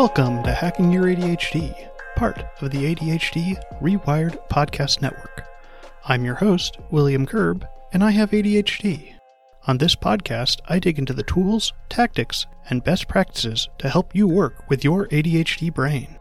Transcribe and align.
Welcome 0.00 0.42
to 0.44 0.54
Hacking 0.54 0.90
Your 0.90 1.04
ADHD, 1.04 1.90
part 2.16 2.42
of 2.62 2.70
the 2.70 2.94
ADHD 2.94 3.62
Rewired 3.82 4.38
Podcast 4.48 5.02
Network. 5.02 5.44
I'm 6.06 6.24
your 6.24 6.36
host, 6.36 6.78
William 6.90 7.26
Curb, 7.26 7.66
and 7.92 8.02
I 8.02 8.10
have 8.12 8.30
ADHD. 8.30 9.12
On 9.66 9.76
this 9.76 9.94
podcast, 9.94 10.60
I 10.66 10.78
dig 10.78 10.98
into 10.98 11.12
the 11.12 11.22
tools, 11.24 11.74
tactics, 11.90 12.46
and 12.70 12.82
best 12.82 13.08
practices 13.08 13.68
to 13.76 13.90
help 13.90 14.16
you 14.16 14.26
work 14.26 14.70
with 14.70 14.84
your 14.84 15.06
ADHD 15.08 15.72
brain. 15.72 16.18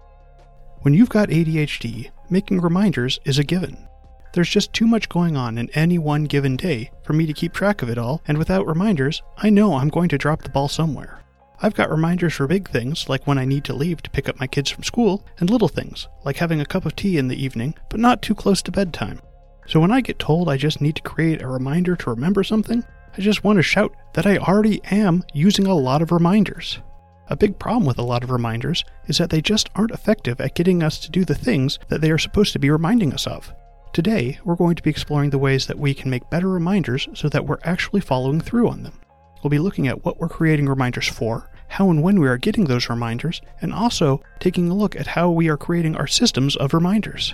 When 0.82 0.94
you've 0.94 1.08
got 1.08 1.30
ADHD, 1.30 2.12
making 2.30 2.60
reminders 2.60 3.18
is 3.24 3.40
a 3.40 3.46
given. 3.46 3.88
There's 4.34 4.50
just 4.50 4.74
too 4.74 4.88
much 4.88 5.08
going 5.08 5.38
on 5.38 5.58
in 5.58 5.70
any 5.70 5.98
one 5.98 6.26
given 6.26 6.58
day 6.58 6.92
for 7.02 7.14
me 7.14 7.26
to 7.26 7.34
keep 7.34 7.54
track 7.54 7.82
of 7.82 7.90
it 7.90 7.98
all, 7.98 8.22
and 8.28 8.38
without 8.38 8.68
reminders, 8.68 9.22
I 9.38 9.50
know 9.50 9.76
I'm 9.76 9.88
going 9.88 10.10
to 10.10 10.18
drop 10.18 10.42
the 10.42 10.50
ball 10.50 10.68
somewhere. 10.68 11.20
I've 11.62 11.74
got 11.74 11.92
reminders 11.92 12.36
for 12.36 12.48
big 12.48 12.70
things, 12.70 13.10
like 13.10 13.28
when 13.28 13.38
I 13.38 13.44
need 13.44 13.66
to 13.66 13.74
leave 13.74 14.02
to 14.04 14.10
pick 14.10 14.30
up 14.30 14.40
my 14.40 14.48
kids 14.48 14.70
from 14.70 14.84
school, 14.84 15.26
and 15.40 15.50
little 15.50 15.68
things, 15.68 16.08
like 16.24 16.38
having 16.38 16.62
a 16.62 16.66
cup 16.66 16.86
of 16.86 16.96
tea 16.96 17.18
in 17.18 17.28
the 17.28 17.44
evening, 17.44 17.76
but 17.90 18.00
not 18.00 18.22
too 18.22 18.34
close 18.34 18.62
to 18.62 18.72
bedtime. 18.72 19.20
So 19.68 19.82
when 19.82 19.92
I 19.92 20.00
get 20.00 20.20
told 20.20 20.48
I 20.48 20.56
just 20.56 20.80
need 20.80 20.96
to 20.96 21.02
create 21.02 21.42
a 21.42 21.48
reminder 21.48 21.98
to 21.98 22.10
remember 22.10 22.44
something, 22.44 22.84
I 23.18 23.22
just 23.22 23.44
want 23.44 23.58
to 23.58 23.64
shout 23.64 23.94
that 24.14 24.26
I 24.26 24.38
already 24.38 24.82
am 24.86 25.24
using 25.34 25.68
a 25.68 25.76
lot 25.76 26.02
of 26.02 26.14
reminders. 26.14 26.80
A 27.28 27.36
big 27.36 27.60
problem 27.60 27.86
with 27.86 28.00
a 28.00 28.04
lot 28.04 28.24
of 28.24 28.32
reminders 28.32 28.86
is 29.08 29.18
that 29.18 29.30
they 29.30 29.42
just 29.42 29.70
aren't 29.76 29.92
effective 29.92 30.40
at 30.40 30.56
getting 30.56 30.82
us 30.82 30.98
to 31.00 31.12
do 31.12 31.26
the 31.26 31.36
things 31.36 31.78
that 31.90 32.00
they 32.00 32.10
are 32.10 32.18
supposed 32.18 32.54
to 32.54 32.60
be 32.60 32.72
reminding 32.72 33.14
us 33.14 33.28
of. 33.28 33.54
Today, 33.92 34.40
we're 34.46 34.56
going 34.56 34.76
to 34.76 34.84
be 34.84 34.90
exploring 34.90 35.30
the 35.30 35.38
ways 35.38 35.68
that 35.68 35.78
we 35.78 35.94
can 35.94 36.10
make 36.10 36.30
better 36.30 36.48
reminders 36.48 37.10
so 37.14 37.28
that 37.30 37.46
we're 37.46 37.60
actually 37.64 38.02
following 38.02 38.40
through 38.40 38.70
on 38.70 38.84
them. 38.84 38.94
We'll 39.42 39.50
be 39.50 39.60
looking 39.60 39.88
at 39.88 40.04
what 40.04 40.20
we're 40.20 40.30
creating 40.30 40.68
reminders 40.68 41.08
for, 41.08 41.50
how 41.70 41.90
and 41.90 42.04
when 42.04 42.20
we 42.20 42.28
are 42.28 42.38
getting 42.38 42.66
those 42.66 42.90
reminders, 42.90 43.42
and 43.62 43.74
also 43.74 44.22
taking 44.40 44.70
a 44.70 44.76
look 44.76 44.96
at 44.96 45.08
how 45.08 45.30
we 45.30 45.50
are 45.50 45.58
creating 45.58 45.96
our 45.96 46.08
systems 46.08 46.56
of 46.56 46.74
reminders. 46.74 47.34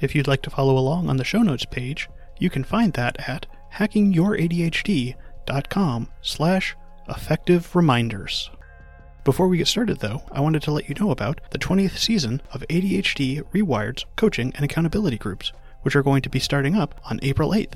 If 0.00 0.14
you'd 0.14 0.28
like 0.28 0.42
to 0.42 0.50
follow 0.50 0.76
along 0.76 1.08
on 1.08 1.16
the 1.16 1.24
show 1.24 1.42
notes 1.42 1.64
page, 1.64 2.08
you 2.38 2.50
can 2.50 2.64
find 2.64 2.92
that 2.94 3.28
at 3.28 3.46
hackingyouradhd.com 3.74 6.08
slash 6.22 6.76
effective 7.08 7.74
reminders. 7.74 8.50
Before 9.24 9.48
we 9.48 9.58
get 9.58 9.66
started, 9.66 9.98
though, 9.98 10.22
I 10.32 10.40
wanted 10.40 10.62
to 10.62 10.70
let 10.70 10.88
you 10.88 10.94
know 10.98 11.10
about 11.10 11.42
the 11.50 11.58
20th 11.58 11.98
season 11.98 12.40
of 12.52 12.64
ADHD 12.70 13.42
Rewired's 13.52 14.06
coaching 14.16 14.52
and 14.54 14.64
accountability 14.64 15.18
groups, 15.18 15.52
which 15.82 15.94
are 15.96 16.02
going 16.02 16.22
to 16.22 16.30
be 16.30 16.38
starting 16.38 16.76
up 16.76 16.98
on 17.10 17.18
April 17.22 17.50
8th. 17.50 17.74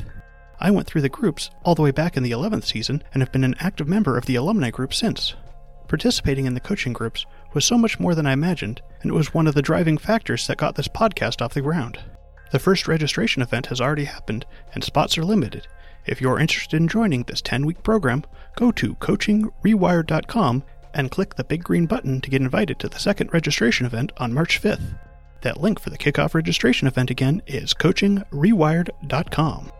I 0.63 0.71
went 0.71 0.87
through 0.87 1.01
the 1.01 1.09
groups 1.09 1.51
all 1.65 1.75
the 1.75 1.83
way 1.83 1.91
back 1.91 2.17
in 2.17 2.23
the 2.23 2.31
11th 2.31 2.67
season 2.67 3.03
and 3.13 3.21
have 3.21 3.33
been 3.33 3.43
an 3.43 3.57
active 3.59 3.89
member 3.89 4.17
of 4.17 4.27
the 4.27 4.37
alumni 4.37 4.71
group 4.71 4.95
since. 4.95 5.35
Participating 5.89 6.47
in 6.47 6.55
the 6.55 6.61
coaching 6.61 6.93
groups 6.93 7.27
was 7.53 7.65
so 7.65 7.77
much 7.77 7.99
more 7.99 8.15
than 8.15 8.27
I 8.27 8.33
imagined, 8.33 8.81
and 9.01 9.11
it 9.11 9.15
was 9.15 9.35
one 9.35 9.49
of 9.49 9.57
the 9.57 9.61
driving 9.61 9.99
factors 9.99 10.47
that 10.47 10.59
got 10.59 10.77
this 10.77 10.87
podcast 10.87 11.43
off 11.43 11.55
the 11.55 11.63
ground. 11.63 11.99
The 12.53 12.61
first 12.61 12.87
registration 12.87 13.43
event 13.43 13.67
has 13.67 13.81
already 13.81 14.05
happened, 14.05 14.47
and 14.73 14.85
spots 14.85 15.19
are 15.19 15.25
limited. 15.25 15.67
If 16.07 16.21
you're 16.21 16.39
interested 16.39 16.77
in 16.77 16.87
joining 16.87 17.25
this 17.25 17.43
10 17.43 17.67
week 17.67 17.83
program, 17.83 18.23
go 18.55 18.71
to 18.71 18.95
coachingrewired.com 18.95 20.63
and 20.95 21.11
click 21.11 21.35
the 21.35 21.43
big 21.43 21.65
green 21.65 21.87
button 21.87 22.21
to 22.21 22.31
get 22.31 22.41
invited 22.41 22.79
to 22.79 22.89
the 22.89 23.01
second 23.01 23.33
registration 23.33 23.85
event 23.85 24.13
on 24.17 24.33
March 24.33 24.63
5th. 24.63 24.97
That 25.41 25.61
link 25.61 25.81
for 25.81 25.91
the 25.91 25.99
kickoff 25.99 26.35
registration 26.35 26.87
event 26.87 27.11
again 27.11 27.43
is 27.49 27.75
coachingrewired.com. 27.75 29.73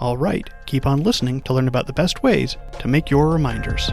All 0.00 0.16
right, 0.16 0.48
keep 0.66 0.86
on 0.86 1.04
listening 1.04 1.40
to 1.42 1.54
learn 1.54 1.68
about 1.68 1.86
the 1.86 1.92
best 1.92 2.22
ways 2.22 2.56
to 2.80 2.88
make 2.88 3.10
your 3.10 3.30
reminders. 3.30 3.90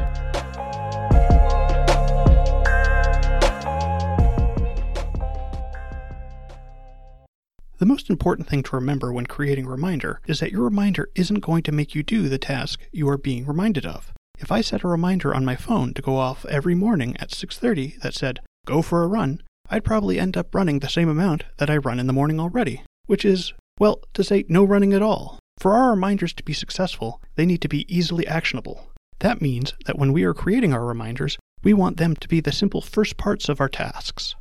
The 7.77 7.85
most 7.85 8.09
important 8.09 8.47
thing 8.47 8.63
to 8.63 8.75
remember 8.75 9.13
when 9.13 9.25
creating 9.25 9.65
a 9.65 9.69
reminder 9.69 10.21
is 10.27 10.39
that 10.39 10.51
your 10.51 10.63
reminder 10.63 11.09
isn't 11.15 11.39
going 11.39 11.63
to 11.63 11.71
make 11.71 11.95
you 11.95 12.03
do 12.03 12.29
the 12.29 12.37
task 12.37 12.79
you 12.91 13.07
are 13.09 13.17
being 13.17 13.45
reminded 13.45 13.85
of. 13.85 14.11
If 14.39 14.51
I 14.51 14.61
set 14.61 14.83
a 14.83 14.87
reminder 14.87 15.33
on 15.35 15.45
my 15.45 15.55
phone 15.55 15.93
to 15.93 16.01
go 16.01 16.15
off 16.15 16.45
every 16.45 16.75
morning 16.75 17.15
at 17.19 17.29
6:30 17.29 17.99
that 18.01 18.13
said, 18.15 18.39
"Go 18.65 18.81
for 18.81 19.03
a 19.03 19.07
run," 19.07 19.41
I'd 19.69 19.83
probably 19.83 20.19
end 20.19 20.35
up 20.35 20.53
running 20.53 20.79
the 20.79 20.89
same 20.89 21.09
amount 21.09 21.45
that 21.57 21.69
I 21.69 21.77
run 21.77 21.99
in 21.99 22.07
the 22.07 22.13
morning 22.13 22.39
already, 22.39 22.81
which 23.05 23.23
is, 23.23 23.53
well, 23.79 24.01
to 24.13 24.23
say 24.23 24.45
no 24.47 24.63
running 24.63 24.93
at 24.93 25.01
all. 25.01 25.40
For 25.61 25.75
our 25.75 25.91
reminders 25.91 26.33
to 26.33 26.43
be 26.43 26.53
successful, 26.53 27.21
they 27.35 27.45
need 27.45 27.61
to 27.61 27.69
be 27.69 27.85
easily 27.87 28.25
actionable. 28.25 28.89
That 29.19 29.43
means 29.43 29.75
that 29.85 29.95
when 29.95 30.11
we 30.11 30.23
are 30.23 30.33
creating 30.33 30.73
our 30.73 30.83
reminders, 30.83 31.37
we 31.61 31.71
want 31.71 31.97
them 31.97 32.15
to 32.15 32.27
be 32.27 32.39
the 32.39 32.51
simple 32.51 32.81
first 32.81 33.15
parts 33.15 33.47
of 33.47 33.61
our 33.61 33.69
tasks. 33.69 34.33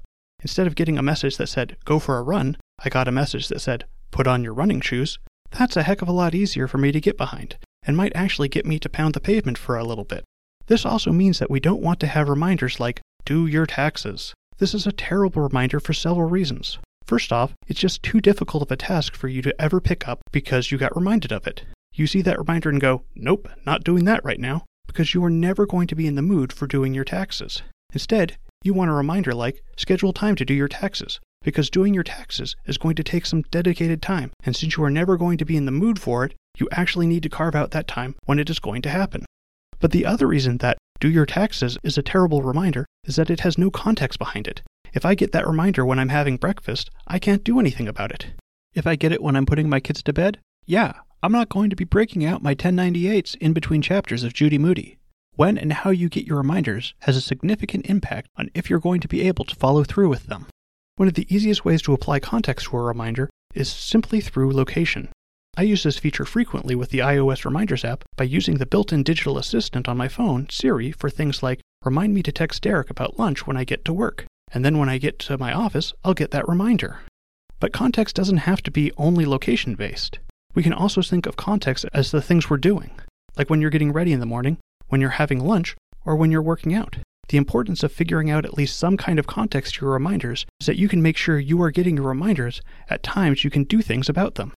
Instead 0.42 0.66
of 0.66 0.74
getting 0.74 0.96
a 0.96 1.02
message 1.02 1.36
that 1.36 1.48
said, 1.48 1.76
go 1.84 1.98
for 1.98 2.16
a 2.16 2.22
run, 2.22 2.56
I 2.82 2.88
got 2.88 3.06
a 3.06 3.12
message 3.12 3.48
that 3.48 3.60
said, 3.60 3.84
put 4.10 4.26
on 4.26 4.42
your 4.42 4.54
running 4.54 4.80
shoes. 4.80 5.18
That's 5.50 5.76
a 5.76 5.82
heck 5.82 6.00
of 6.00 6.08
a 6.08 6.12
lot 6.12 6.34
easier 6.34 6.66
for 6.66 6.78
me 6.78 6.90
to 6.90 7.02
get 7.02 7.18
behind, 7.18 7.58
and 7.82 7.98
might 7.98 8.16
actually 8.16 8.48
get 8.48 8.64
me 8.64 8.78
to 8.78 8.88
pound 8.88 9.12
the 9.12 9.20
pavement 9.20 9.58
for 9.58 9.76
a 9.76 9.84
little 9.84 10.04
bit. 10.04 10.24
This 10.68 10.86
also 10.86 11.12
means 11.12 11.38
that 11.38 11.50
we 11.50 11.60
don't 11.60 11.82
want 11.82 12.00
to 12.00 12.06
have 12.06 12.30
reminders 12.30 12.80
like, 12.80 13.02
do 13.26 13.46
your 13.46 13.66
taxes. 13.66 14.32
This 14.56 14.72
is 14.72 14.86
a 14.86 14.92
terrible 14.92 15.42
reminder 15.42 15.80
for 15.80 15.92
several 15.92 16.30
reasons. 16.30 16.78
First 17.10 17.32
off, 17.32 17.54
it's 17.66 17.80
just 17.80 18.04
too 18.04 18.20
difficult 18.20 18.62
of 18.62 18.70
a 18.70 18.76
task 18.76 19.16
for 19.16 19.26
you 19.26 19.42
to 19.42 19.60
ever 19.60 19.80
pick 19.80 20.06
up 20.06 20.20
because 20.30 20.70
you 20.70 20.78
got 20.78 20.94
reminded 20.94 21.32
of 21.32 21.44
it. 21.44 21.64
You 21.92 22.06
see 22.06 22.22
that 22.22 22.38
reminder 22.38 22.68
and 22.68 22.80
go, 22.80 23.02
nope, 23.16 23.48
not 23.66 23.82
doing 23.82 24.04
that 24.04 24.24
right 24.24 24.38
now, 24.38 24.64
because 24.86 25.12
you 25.12 25.24
are 25.24 25.28
never 25.28 25.66
going 25.66 25.88
to 25.88 25.96
be 25.96 26.06
in 26.06 26.14
the 26.14 26.22
mood 26.22 26.52
for 26.52 26.68
doing 26.68 26.94
your 26.94 27.02
taxes. 27.02 27.62
Instead, 27.92 28.36
you 28.62 28.74
want 28.74 28.92
a 28.92 28.94
reminder 28.94 29.34
like, 29.34 29.60
schedule 29.76 30.12
time 30.12 30.36
to 30.36 30.44
do 30.44 30.54
your 30.54 30.68
taxes, 30.68 31.18
because 31.42 31.68
doing 31.68 31.94
your 31.94 32.04
taxes 32.04 32.54
is 32.64 32.78
going 32.78 32.94
to 32.94 33.02
take 33.02 33.26
some 33.26 33.42
dedicated 33.50 34.00
time, 34.00 34.30
and 34.44 34.54
since 34.54 34.76
you 34.76 34.84
are 34.84 34.88
never 34.88 35.16
going 35.16 35.38
to 35.38 35.44
be 35.44 35.56
in 35.56 35.64
the 35.64 35.72
mood 35.72 35.98
for 35.98 36.24
it, 36.24 36.34
you 36.58 36.68
actually 36.70 37.08
need 37.08 37.24
to 37.24 37.28
carve 37.28 37.56
out 37.56 37.72
that 37.72 37.88
time 37.88 38.14
when 38.26 38.38
it 38.38 38.48
is 38.48 38.60
going 38.60 38.82
to 38.82 38.88
happen. 38.88 39.26
But 39.80 39.90
the 39.90 40.06
other 40.06 40.28
reason 40.28 40.58
that 40.58 40.78
do 41.00 41.08
your 41.08 41.26
taxes 41.26 41.76
is 41.82 41.98
a 41.98 42.04
terrible 42.04 42.44
reminder 42.44 42.86
is 43.02 43.16
that 43.16 43.30
it 43.30 43.40
has 43.40 43.58
no 43.58 43.68
context 43.68 44.20
behind 44.20 44.46
it. 44.46 44.62
If 44.92 45.04
I 45.04 45.14
get 45.14 45.30
that 45.32 45.46
reminder 45.46 45.84
when 45.84 46.00
I'm 46.00 46.08
having 46.08 46.36
breakfast, 46.36 46.90
I 47.06 47.20
can't 47.20 47.44
do 47.44 47.60
anything 47.60 47.86
about 47.86 48.10
it. 48.10 48.26
If 48.74 48.86
I 48.88 48.96
get 48.96 49.12
it 49.12 49.22
when 49.22 49.36
I'm 49.36 49.46
putting 49.46 49.68
my 49.68 49.78
kids 49.78 50.02
to 50.02 50.12
bed, 50.12 50.38
yeah, 50.66 50.94
I'm 51.22 51.30
not 51.30 51.48
going 51.48 51.70
to 51.70 51.76
be 51.76 51.84
breaking 51.84 52.24
out 52.24 52.42
my 52.42 52.56
1098s 52.56 53.36
in 53.36 53.52
between 53.52 53.82
chapters 53.82 54.24
of 54.24 54.34
Judy 54.34 54.58
Moody. 54.58 54.98
When 55.36 55.56
and 55.56 55.72
how 55.72 55.90
you 55.90 56.08
get 56.08 56.26
your 56.26 56.38
reminders 56.38 56.94
has 57.00 57.16
a 57.16 57.20
significant 57.20 57.86
impact 57.86 58.28
on 58.36 58.50
if 58.52 58.68
you're 58.68 58.80
going 58.80 59.00
to 59.00 59.08
be 59.08 59.22
able 59.22 59.44
to 59.44 59.54
follow 59.54 59.84
through 59.84 60.08
with 60.08 60.26
them. 60.26 60.46
One 60.96 61.06
of 61.06 61.14
the 61.14 61.32
easiest 61.34 61.64
ways 61.64 61.82
to 61.82 61.92
apply 61.92 62.18
context 62.18 62.66
to 62.66 62.76
a 62.76 62.82
reminder 62.82 63.30
is 63.54 63.70
simply 63.70 64.20
through 64.20 64.52
location. 64.52 65.08
I 65.56 65.62
use 65.62 65.84
this 65.84 65.98
feature 65.98 66.24
frequently 66.24 66.74
with 66.74 66.90
the 66.90 66.98
iOS 66.98 67.44
Reminders 67.44 67.84
app 67.84 68.04
by 68.16 68.24
using 68.24 68.56
the 68.56 68.66
built 68.66 68.92
in 68.92 69.04
digital 69.04 69.38
assistant 69.38 69.88
on 69.88 69.96
my 69.96 70.08
phone, 70.08 70.48
Siri, 70.50 70.90
for 70.90 71.10
things 71.10 71.42
like 71.44 71.60
remind 71.84 72.12
me 72.12 72.22
to 72.24 72.32
text 72.32 72.62
Derek 72.62 72.90
about 72.90 73.18
lunch 73.18 73.46
when 73.46 73.56
I 73.56 73.64
get 73.64 73.84
to 73.84 73.92
work 73.92 74.26
and 74.52 74.64
then 74.64 74.78
when 74.78 74.88
I 74.88 74.98
get 74.98 75.18
to 75.20 75.38
my 75.38 75.52
office, 75.52 75.92
I'll 76.04 76.14
get 76.14 76.30
that 76.32 76.48
reminder. 76.48 77.00
But 77.60 77.72
context 77.72 78.16
doesn't 78.16 78.38
have 78.38 78.62
to 78.62 78.70
be 78.70 78.92
only 78.96 79.26
location 79.26 79.74
based. 79.74 80.18
We 80.54 80.62
can 80.62 80.72
also 80.72 81.02
think 81.02 81.26
of 81.26 81.36
context 81.36 81.84
as 81.92 82.10
the 82.10 82.22
things 82.22 82.48
we're 82.48 82.56
doing, 82.56 82.90
like 83.36 83.50
when 83.50 83.60
you're 83.60 83.70
getting 83.70 83.92
ready 83.92 84.12
in 84.12 84.20
the 84.20 84.26
morning, 84.26 84.58
when 84.88 85.00
you're 85.00 85.10
having 85.10 85.40
lunch, 85.40 85.76
or 86.04 86.16
when 86.16 86.30
you're 86.30 86.42
working 86.42 86.74
out. 86.74 86.96
The 87.28 87.36
importance 87.36 87.84
of 87.84 87.92
figuring 87.92 88.28
out 88.28 88.44
at 88.44 88.54
least 88.54 88.76
some 88.76 88.96
kind 88.96 89.18
of 89.18 89.28
context 89.28 89.74
to 89.74 89.84
your 89.84 89.92
reminders 89.92 90.46
is 90.60 90.66
that 90.66 90.78
you 90.78 90.88
can 90.88 91.00
make 91.00 91.16
sure 91.16 91.38
you 91.38 91.62
are 91.62 91.70
getting 91.70 91.96
your 91.96 92.08
reminders 92.08 92.60
at 92.88 93.04
times 93.04 93.44
you 93.44 93.50
can 93.50 93.64
do 93.64 93.82
things 93.82 94.08
about 94.08 94.34
them. 94.34 94.52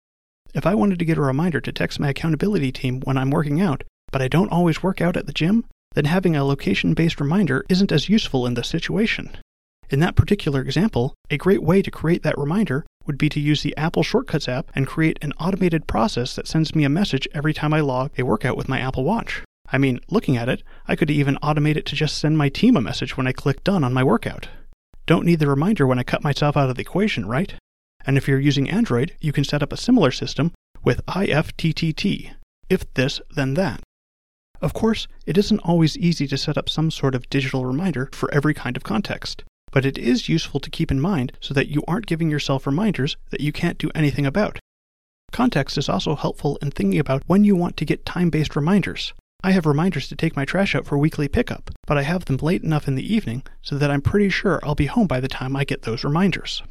If 0.55 0.67
I 0.67 0.77
wanted 0.77 1.01
to 1.01 1.05
get 1.05 1.19
a 1.19 1.23
reminder 1.23 1.61
to 1.61 1.73
text 1.73 1.99
my 1.99 2.11
accountability 2.11 2.71
team 2.71 3.01
when 3.01 3.19
I'm 3.19 3.31
working 3.31 3.61
out, 3.61 3.83
but 4.13 4.23
I 4.23 4.29
don't 4.29 4.53
always 4.53 4.83
work 4.83 5.01
out 5.01 5.17
at 5.17 5.27
the 5.27 5.33
gym, 5.33 5.65
then 5.95 6.05
having 6.05 6.37
a 6.37 6.45
location 6.45 6.95
based 6.95 7.21
reminder 7.21 7.65
isn't 7.69 7.91
as 7.91 8.09
useful 8.09 8.47
in 8.47 8.55
this 8.55 8.69
situation. 8.69 9.37
In 9.91 9.99
that 9.99 10.15
particular 10.15 10.61
example, 10.61 11.15
a 11.31 11.37
great 11.37 11.65
way 11.65 11.83
to 11.83 11.91
create 11.91 12.23
that 12.23 12.39
reminder 12.39 12.87
would 13.07 13.19
be 13.19 13.29
to 13.29 13.41
use 13.41 13.63
the 13.63 13.77
Apple 13.77 14.05
Shortcuts 14.05 14.49
app 14.49 14.71
and 14.73 14.87
create 14.87 15.19
an 15.21 15.33
automated 15.41 15.89
process 15.89 16.37
that 16.37 16.47
sends 16.47 16.77
me 16.77 16.85
a 16.85 16.89
message 16.89 17.27
every 17.35 17.53
time 17.53 17.75
I 17.75 17.81
log 17.81 18.13
a 18.17 18.23
workout 18.23 18.57
with 18.57 18.69
my 18.69 18.79
Apple 18.79 19.03
Watch. 19.03 19.43
I 19.73 19.79
mean, 19.79 19.99
looking 20.09 20.37
at 20.37 20.49
it, 20.49 20.63
I 20.87 20.95
could 20.95 21.11
even 21.11 21.39
automate 21.43 21.75
it 21.75 21.87
to 21.87 21.97
just 21.97 22.19
send 22.19 22.39
my 22.39 22.49
team 22.49 22.77
a 22.77 22.81
message 22.81 23.17
when 23.17 23.27
I 23.27 23.33
click 23.33 23.65
done 23.65 23.83
on 23.83 23.93
my 23.93 24.05
workout. 24.05 24.49
Don't 25.07 25.27
need 25.27 25.41
the 25.41 25.49
reminder 25.49 25.89
when 25.89 25.99
I 25.99 26.05
cut 26.05 26.23
myself 26.23 26.57
out 26.57 26.71
of 26.71 26.77
the 26.77 26.83
equation, 26.83 27.27
right? 27.27 27.53
And 28.07 28.17
if 28.17 28.29
you're 28.29 28.39
using 28.39 28.71
Android, 28.71 29.17
you 29.21 29.33
can 29.33 29.43
set 29.43 29.61
up 29.61 29.73
a 29.73 29.77
similar 29.77 30.13
system 30.13 30.53
with 30.85 31.05
IFTTT. 31.07 32.31
If 32.69 32.95
this, 32.95 33.21
then 33.35 33.55
that. 33.55 33.81
Of 34.61 34.73
course, 34.73 35.09
it 35.27 35.37
isn't 35.37 35.61
always 35.61 35.99
easy 35.99 36.29
to 36.29 36.39
set 36.39 36.57
up 36.57 36.69
some 36.69 36.93
sort 36.93 37.17
of 37.17 37.29
digital 37.29 37.67
reminder 37.67 38.09
for 38.13 38.33
every 38.33 38.55
kind 38.55 38.77
of 38.77 38.85
context 38.85 39.43
but 39.71 39.85
it 39.85 39.99
is 39.99 40.29
useful 40.29 40.61
to 40.61 40.71
keep 40.71 40.91
in 40.91 41.01
mind 41.01 41.33
so 41.41 41.55
that 41.55 41.69
you 41.69 41.83
aren't 41.87 42.07
giving 42.07 42.31
yourself 42.31 42.67
reminders 42.67 43.17
that 43.31 43.41
you 43.41 43.53
can't 43.53 43.79
do 43.79 43.91
anything 43.95 44.27
about. 44.27 44.59
Context 45.33 45.79
is 45.79 45.89
also 45.89 46.17
helpful 46.17 46.59
in 46.61 46.71
thinking 46.71 46.99
about 46.99 47.23
when 47.27 47.45
you 47.45 47.55
want 47.55 47.77
to 47.77 47.85
get 47.85 48.05
time 48.05 48.31
based 48.31 48.57
reminders. 48.57 49.13
I 49.43 49.53
have 49.53 49.65
reminders 49.65 50.09
to 50.09 50.17
take 50.17 50.37
my 50.37 50.45
trash 50.45 50.75
out 50.75 50.85
for 50.85 50.99
weekly 50.99 51.27
pickup, 51.27 51.71
but 51.87 51.97
I 51.97 52.03
have 52.03 52.27
them 52.27 52.37
late 52.37 52.63
enough 52.63 52.87
in 52.87 52.95
the 52.95 53.15
evening 53.15 53.43
so 53.63 53.79
that 53.79 53.91
I'm 53.91 54.03
pretty 54.03 54.29
sure 54.29 54.61
I'll 54.63 54.75
be 54.75 54.87
home 54.87 55.07
by 55.07 55.21
the 55.21 55.29
time 55.29 55.57
I 55.57 55.65
get 55.65 55.83
those 55.83 56.05
reminders. 56.05 56.63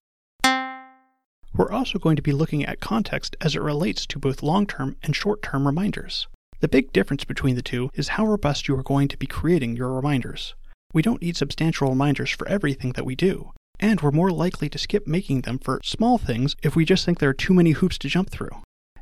We're 1.55 1.71
also 1.71 1.97
going 1.97 2.15
to 2.15 2.21
be 2.21 2.31
looking 2.31 2.63
at 2.63 2.79
context 2.79 3.35
as 3.41 3.55
it 3.55 3.61
relates 3.61 4.05
to 4.05 4.19
both 4.19 4.43
long 4.43 4.67
term 4.67 4.97
and 5.01 5.15
short 5.15 5.41
term 5.41 5.65
reminders. 5.65 6.27
The 6.59 6.67
big 6.67 6.93
difference 6.93 7.23
between 7.23 7.55
the 7.55 7.63
two 7.63 7.89
is 7.95 8.09
how 8.09 8.25
robust 8.25 8.67
you 8.67 8.77
are 8.77 8.83
going 8.83 9.07
to 9.07 9.17
be 9.17 9.25
creating 9.25 9.75
your 9.75 9.93
reminders. 9.93 10.53
We 10.91 11.03
don't 11.03 11.21
need 11.21 11.37
substantial 11.37 11.89
reminders 11.89 12.31
for 12.31 12.47
everything 12.47 12.93
that 12.93 13.05
we 13.05 13.15
do, 13.15 13.51
and 13.79 14.01
we're 14.01 14.09
more 14.09 14.31
likely 14.31 14.69
to 14.69 14.77
skip 14.79 15.05
making 15.05 15.41
them 15.41 15.59
for 15.59 15.79
small 15.83 16.17
things 16.17 16.55
if 16.63 16.75
we 16.75 16.83
just 16.83 17.05
think 17.05 17.19
there 17.19 17.29
are 17.29 17.33
too 17.33 17.53
many 17.53 17.71
hoops 17.71 17.97
to 17.99 18.09
jump 18.09 18.31
through. 18.31 18.49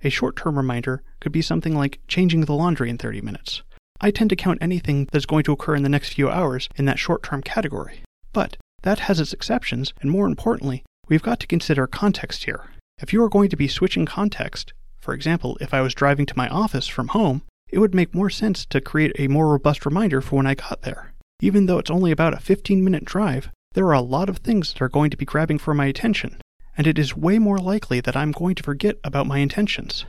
A 0.03 0.09
short 0.09 0.35
term 0.35 0.57
reminder 0.57 1.01
could 1.21 1.31
be 1.31 1.41
something 1.41 1.75
like 1.75 1.99
changing 2.07 2.41
the 2.41 2.53
laundry 2.53 2.89
in 2.89 2.97
30 2.97 3.21
minutes. 3.21 3.63
I 4.01 4.11
tend 4.11 4.29
to 4.31 4.35
count 4.35 4.59
anything 4.61 5.07
that's 5.11 5.25
going 5.25 5.43
to 5.43 5.53
occur 5.53 5.75
in 5.75 5.83
the 5.83 5.89
next 5.89 6.13
few 6.13 6.29
hours 6.29 6.69
in 6.75 6.85
that 6.85 6.99
short 6.99 7.23
term 7.23 7.41
category. 7.41 8.01
But 8.33 8.57
that 8.83 8.99
has 8.99 9.19
its 9.19 9.33
exceptions, 9.33 9.93
and 10.01 10.11
more 10.11 10.27
importantly, 10.27 10.83
we've 11.07 11.23
got 11.23 11.39
to 11.39 11.47
consider 11.47 11.87
context 11.87 12.43
here. 12.43 12.65
If 13.01 13.13
you 13.13 13.23
are 13.23 13.29
going 13.29 13.49
to 13.49 13.55
be 13.55 13.67
switching 13.67 14.05
context, 14.05 14.73
for 14.99 15.13
example, 15.13 15.57
if 15.61 15.73
I 15.73 15.81
was 15.81 15.95
driving 15.95 16.25
to 16.25 16.37
my 16.37 16.49
office 16.49 16.87
from 16.87 17.09
home, 17.09 17.43
it 17.69 17.79
would 17.79 17.95
make 17.95 18.13
more 18.13 18.29
sense 18.29 18.65
to 18.67 18.81
create 18.81 19.13
a 19.17 19.27
more 19.27 19.47
robust 19.47 19.85
reminder 19.85 20.21
for 20.21 20.35
when 20.35 20.47
I 20.47 20.53
got 20.53 20.81
there. 20.81 21.13
Even 21.39 21.67
though 21.67 21.77
it's 21.77 21.91
only 21.91 22.11
about 22.11 22.33
a 22.33 22.39
15 22.39 22.83
minute 22.83 23.05
drive, 23.05 23.49
there 23.73 23.85
are 23.85 23.93
a 23.93 24.01
lot 24.01 24.27
of 24.27 24.37
things 24.37 24.73
that 24.73 24.81
are 24.81 24.89
going 24.89 25.11
to 25.11 25.17
be 25.17 25.25
grabbing 25.25 25.59
for 25.59 25.75
my 25.75 25.85
attention, 25.85 26.41
and 26.75 26.87
it 26.87 26.97
is 26.97 27.15
way 27.15 27.37
more 27.37 27.59
likely 27.59 28.01
that 28.01 28.15
I'm 28.15 28.31
going 28.31 28.55
to 28.55 28.63
forget 28.63 28.97
about 29.03 29.27
my 29.27 29.37
intentions. 29.37 30.05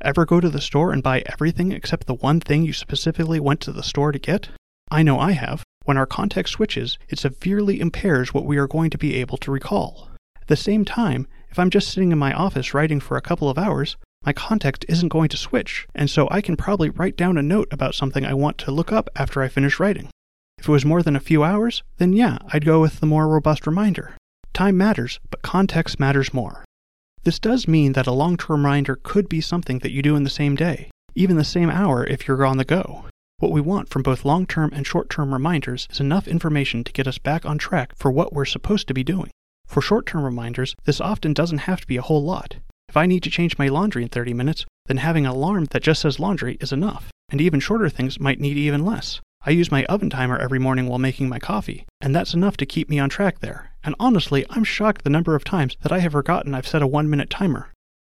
Ever 0.00 0.24
go 0.24 0.40
to 0.40 0.48
the 0.48 0.60
store 0.62 0.90
and 0.90 1.02
buy 1.02 1.22
everything 1.26 1.70
except 1.70 2.06
the 2.06 2.14
one 2.14 2.40
thing 2.40 2.62
you 2.62 2.72
specifically 2.72 3.38
went 3.38 3.60
to 3.60 3.72
the 3.72 3.82
store 3.82 4.10
to 4.10 4.18
get? 4.18 4.48
I 4.90 5.02
know 5.02 5.18
I 5.18 5.32
have. 5.32 5.62
When 5.84 5.98
our 5.98 6.06
context 6.06 6.54
switches, 6.54 6.96
it 7.10 7.18
severely 7.18 7.78
impairs 7.78 8.32
what 8.32 8.46
we 8.46 8.56
are 8.56 8.66
going 8.66 8.88
to 8.88 8.98
be 8.98 9.16
able 9.16 9.36
to 9.38 9.50
recall. 9.50 10.08
At 10.40 10.48
the 10.48 10.56
same 10.56 10.86
time, 10.86 11.28
if 11.50 11.58
I'm 11.58 11.68
just 11.68 11.88
sitting 11.88 12.10
in 12.10 12.18
my 12.18 12.32
office 12.32 12.72
writing 12.72 13.00
for 13.00 13.18
a 13.18 13.22
couple 13.22 13.50
of 13.50 13.58
hours, 13.58 13.98
my 14.24 14.32
context 14.32 14.86
isn't 14.88 15.08
going 15.08 15.28
to 15.28 15.36
switch, 15.36 15.86
and 15.94 16.08
so 16.08 16.26
I 16.30 16.40
can 16.40 16.56
probably 16.56 16.88
write 16.88 17.16
down 17.16 17.36
a 17.36 17.42
note 17.42 17.68
about 17.70 17.94
something 17.94 18.24
I 18.24 18.32
want 18.32 18.56
to 18.58 18.70
look 18.70 18.90
up 18.92 19.10
after 19.14 19.42
I 19.42 19.48
finish 19.48 19.78
writing. 19.78 20.08
If 20.60 20.68
it 20.68 20.72
was 20.72 20.84
more 20.84 21.02
than 21.02 21.16
a 21.16 21.20
few 21.20 21.42
hours, 21.42 21.82
then 21.96 22.12
yeah, 22.12 22.36
I'd 22.52 22.66
go 22.66 22.82
with 22.82 23.00
the 23.00 23.06
more 23.06 23.26
robust 23.26 23.66
reminder. 23.66 24.14
Time 24.52 24.76
matters, 24.76 25.18
but 25.30 25.40
context 25.40 25.98
matters 25.98 26.34
more. 26.34 26.66
This 27.24 27.38
does 27.38 27.66
mean 27.66 27.94
that 27.94 28.06
a 28.06 28.12
long 28.12 28.36
term 28.36 28.60
reminder 28.60 29.00
could 29.02 29.26
be 29.26 29.40
something 29.40 29.78
that 29.78 29.90
you 29.90 30.02
do 30.02 30.16
in 30.16 30.24
the 30.24 30.28
same 30.28 30.56
day, 30.56 30.90
even 31.14 31.36
the 31.36 31.44
same 31.44 31.70
hour 31.70 32.04
if 32.04 32.28
you're 32.28 32.44
on 32.44 32.58
the 32.58 32.66
go. 32.66 33.06
What 33.38 33.52
we 33.52 33.62
want 33.62 33.88
from 33.88 34.02
both 34.02 34.26
long 34.26 34.46
term 34.46 34.70
and 34.74 34.86
short 34.86 35.08
term 35.08 35.32
reminders 35.32 35.88
is 35.90 35.98
enough 35.98 36.28
information 36.28 36.84
to 36.84 36.92
get 36.92 37.08
us 37.08 37.16
back 37.16 37.46
on 37.46 37.56
track 37.56 37.96
for 37.96 38.10
what 38.10 38.34
we're 38.34 38.44
supposed 38.44 38.86
to 38.88 38.94
be 38.94 39.02
doing. 39.02 39.30
For 39.66 39.80
short 39.80 40.04
term 40.04 40.24
reminders, 40.24 40.76
this 40.84 41.00
often 41.00 41.32
doesn't 41.32 41.64
have 41.68 41.80
to 41.80 41.86
be 41.86 41.96
a 41.96 42.02
whole 42.02 42.22
lot. 42.22 42.56
If 42.86 42.98
I 42.98 43.06
need 43.06 43.22
to 43.22 43.30
change 43.30 43.56
my 43.56 43.68
laundry 43.68 44.02
in 44.02 44.10
30 44.10 44.34
minutes, 44.34 44.66
then 44.84 44.98
having 44.98 45.24
an 45.24 45.32
alarm 45.32 45.68
that 45.70 45.82
just 45.82 46.02
says 46.02 46.20
laundry 46.20 46.58
is 46.60 46.70
enough, 46.70 47.10
and 47.30 47.40
even 47.40 47.60
shorter 47.60 47.88
things 47.88 48.20
might 48.20 48.40
need 48.40 48.58
even 48.58 48.84
less. 48.84 49.22
I 49.42 49.50
use 49.52 49.72
my 49.72 49.86
oven 49.86 50.10
timer 50.10 50.36
every 50.36 50.58
morning 50.58 50.86
while 50.86 50.98
making 50.98 51.30
my 51.30 51.38
coffee, 51.38 51.86
and 52.00 52.14
that's 52.14 52.34
enough 52.34 52.58
to 52.58 52.66
keep 52.66 52.90
me 52.90 52.98
on 52.98 53.08
track 53.08 53.38
there. 53.38 53.72
And 53.82 53.94
honestly, 53.98 54.44
I'm 54.50 54.64
shocked 54.64 55.02
the 55.02 55.10
number 55.10 55.34
of 55.34 55.44
times 55.44 55.78
that 55.80 55.92
I 55.92 56.00
have 56.00 56.12
forgotten 56.12 56.54
I've 56.54 56.68
set 56.68 56.82
a 56.82 56.86
one 56.86 57.08
minute 57.08 57.30
timer. 57.30 57.72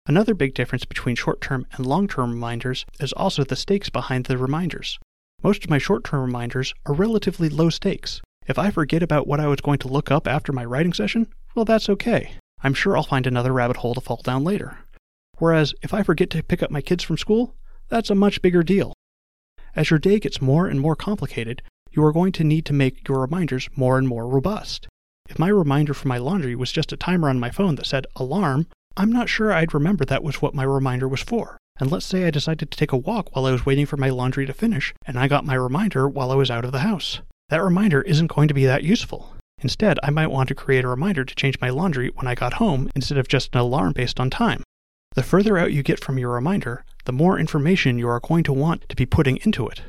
Another 0.06 0.35
big 0.35 0.53
difference 0.53 0.85
between 0.85 1.17
short 1.17 1.41
term 1.41 1.67
and 1.73 1.87
long 1.87 2.09
term 2.09 2.32
reminders 2.32 2.85
is 3.00 3.15
also 3.15 3.43
the 3.43 3.56
stakes 3.56 3.88
behind 3.88 4.26
the 4.26 4.37
reminders. 4.37 4.99
Most 5.43 5.65
of 5.65 5.71
my 5.71 5.79
short 5.79 6.05
term 6.05 6.21
reminders 6.21 6.75
are 6.85 6.94
relatively 6.94 7.49
low 7.49 7.71
stakes. 7.71 8.21
If 8.47 8.59
I 8.59 8.71
forget 8.71 9.03
about 9.03 9.26
what 9.26 9.41
I 9.41 9.47
was 9.47 9.62
going 9.62 9.79
to 9.79 9.88
look 9.88 10.11
up 10.11 10.29
after 10.29 10.53
my 10.53 10.65
writing 10.65 10.93
session, 10.93 11.29
well, 11.55 11.65
that's 11.65 11.88
okay. 11.88 12.32
I'm 12.62 12.75
sure 12.75 12.97
I'll 12.97 13.03
find 13.03 13.26
another 13.26 13.53
rabbit 13.53 13.79
hole 13.79 13.94
to 13.94 14.00
fall 14.00 14.21
down 14.25 14.43
later. 14.43 14.79
Whereas 15.38 15.75
if 15.82 15.94
I 15.94 16.03
forget 16.03 16.31
to 16.31 16.43
pick 16.43 16.62
up 16.62 16.71
my 16.71 16.81
kids 16.81 17.05
from 17.05 17.17
school, 17.17 17.55
that's 17.88 18.11
a 18.11 18.15
much 18.15 18.43
bigger 18.43 18.62
deal. 18.62 18.94
As 19.76 19.91
your 19.91 19.99
day 19.99 20.21
gets 20.21 20.41
more 20.41 20.67
and 20.67 20.81
more 20.81 20.94
complicated, 20.94 21.62
you 21.91 22.05
are 22.05 22.12
going 22.12 22.32
to 22.32 22.44
need 22.44 22.65
to 22.67 22.73
make 22.73 23.09
your 23.09 23.21
reminders 23.21 23.69
more 23.75 23.99
and 23.99 24.06
more 24.06 24.29
robust. 24.29 24.87
If 25.29 25.38
my 25.38 25.49
reminder 25.49 25.94
for 25.94 26.06
my 26.06 26.19
laundry 26.19 26.55
was 26.55 26.71
just 26.71 26.93
a 26.93 26.97
timer 26.97 27.29
on 27.29 27.41
my 27.41 27.50
phone 27.50 27.75
that 27.76 27.87
said 27.87 28.06
alarm, 28.15 28.67
I'm 28.97 29.11
not 29.11 29.29
sure 29.29 29.53
I'd 29.53 29.75
remember 29.75 30.05
that 30.05 30.23
was 30.23 30.41
what 30.41 30.55
my 30.55 30.62
reminder 30.62 31.09
was 31.09 31.23
for. 31.23 31.59
And 31.81 31.91
let's 31.91 32.06
say 32.06 32.25
I 32.25 32.31
decided 32.31 32.71
to 32.71 32.79
take 32.79 32.93
a 32.93 32.97
walk 32.97 33.35
while 33.35 33.47
I 33.47 33.53
was 33.53 33.67
waiting 33.67 33.87
for 33.87 33.97
my 33.97 34.11
laundry 34.11 34.47
to 34.47 34.53
finish, 34.53 34.94
and 35.06 35.19
I 35.19 35.26
got 35.26 35.44
my 35.44 35.55
reminder 35.55 36.09
while 36.09 36.31
I 36.31 36.37
was 36.37 36.50
out 36.50 36.65
of 36.65 36.71
the 36.71 36.81
house. 36.81 37.21
That 37.49 37.62
reminder 37.62 38.03
isn't 38.03 38.29
going 38.29 38.47
to 38.49 38.55
be 38.55 38.67
that 38.67 38.85
useful. 38.85 39.35
Instead, 39.61 39.99
I 40.05 40.11
might 40.11 40.31
want 40.31 40.49
to 40.50 40.55
create 40.55 40.85
a 40.85 40.88
reminder 40.88 41.25
to 41.25 41.35
change 41.35 41.61
my 41.61 41.71
laundry 41.71 42.11
when 42.15 42.29
I 42.29 42.37
got 42.37 42.55
home 42.55 42.91
instead 42.94 43.19
of 43.19 43.26
just 43.26 43.55
an 43.55 43.61
alarm 43.61 43.93
based 43.93 44.21
on 44.21 44.31
time. 44.31 44.62
The 45.15 45.23
further 45.23 45.59
out 45.59 45.73
you 45.73 45.82
get 45.82 45.99
from 45.99 46.19
your 46.19 46.31
reminder, 46.31 46.85
the 47.04 47.12
more 47.12 47.38
information 47.38 47.98
you 47.98 48.08
are 48.08 48.20
going 48.20 48.44
to 48.44 48.52
want 48.52 48.88
to 48.88 48.96
be 48.96 49.06
putting 49.06 49.38
into 49.38 49.66
it. 49.68 49.82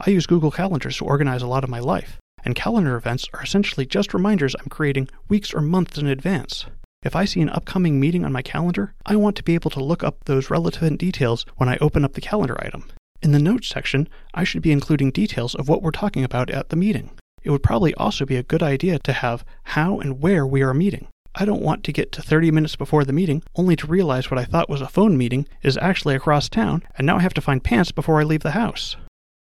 I 0.00 0.10
use 0.10 0.26
Google 0.26 0.50
Calendars 0.50 0.98
to 0.98 1.04
organize 1.04 1.42
a 1.42 1.46
lot 1.46 1.64
of 1.64 1.70
my 1.70 1.80
life, 1.80 2.18
and 2.44 2.54
calendar 2.54 2.96
events 2.96 3.26
are 3.34 3.42
essentially 3.42 3.86
just 3.86 4.14
reminders 4.14 4.54
I'm 4.54 4.68
creating 4.68 5.08
weeks 5.28 5.52
or 5.52 5.60
months 5.60 5.98
in 5.98 6.06
advance. 6.06 6.66
If 7.02 7.14
I 7.14 7.24
see 7.24 7.40
an 7.40 7.48
upcoming 7.50 8.00
meeting 8.00 8.24
on 8.24 8.32
my 8.32 8.42
calendar, 8.42 8.94
I 9.06 9.16
want 9.16 9.36
to 9.36 9.44
be 9.44 9.54
able 9.54 9.70
to 9.70 9.82
look 9.82 10.02
up 10.02 10.24
those 10.24 10.50
relevant 10.50 10.98
details 10.98 11.46
when 11.56 11.68
I 11.68 11.78
open 11.80 12.04
up 12.04 12.14
the 12.14 12.20
calendar 12.20 12.56
item. 12.60 12.90
In 13.22 13.32
the 13.32 13.38
notes 13.38 13.68
section, 13.68 14.08
I 14.34 14.44
should 14.44 14.62
be 14.62 14.72
including 14.72 15.10
details 15.10 15.54
of 15.54 15.68
what 15.68 15.82
we're 15.82 15.90
talking 15.90 16.24
about 16.24 16.50
at 16.50 16.70
the 16.70 16.76
meeting. 16.76 17.10
It 17.42 17.50
would 17.50 17.62
probably 17.62 17.94
also 17.94 18.24
be 18.24 18.36
a 18.36 18.42
good 18.42 18.62
idea 18.62 18.98
to 19.00 19.12
have 19.12 19.44
how 19.62 20.00
and 20.00 20.20
where 20.20 20.46
we 20.46 20.62
are 20.62 20.74
meeting. 20.74 21.08
I 21.40 21.44
don't 21.44 21.62
want 21.62 21.84
to 21.84 21.92
get 21.92 22.10
to 22.12 22.22
30 22.22 22.50
minutes 22.50 22.74
before 22.74 23.04
the 23.04 23.12
meeting 23.12 23.44
only 23.54 23.76
to 23.76 23.86
realize 23.86 24.28
what 24.28 24.40
I 24.40 24.44
thought 24.44 24.68
was 24.68 24.80
a 24.80 24.88
phone 24.88 25.16
meeting 25.16 25.46
is 25.62 25.78
actually 25.80 26.16
across 26.16 26.48
town, 26.48 26.82
and 26.96 27.06
now 27.06 27.16
I 27.16 27.20
have 27.20 27.34
to 27.34 27.40
find 27.40 27.62
pants 27.62 27.92
before 27.92 28.20
I 28.20 28.24
leave 28.24 28.42
the 28.42 28.50
house. 28.50 28.96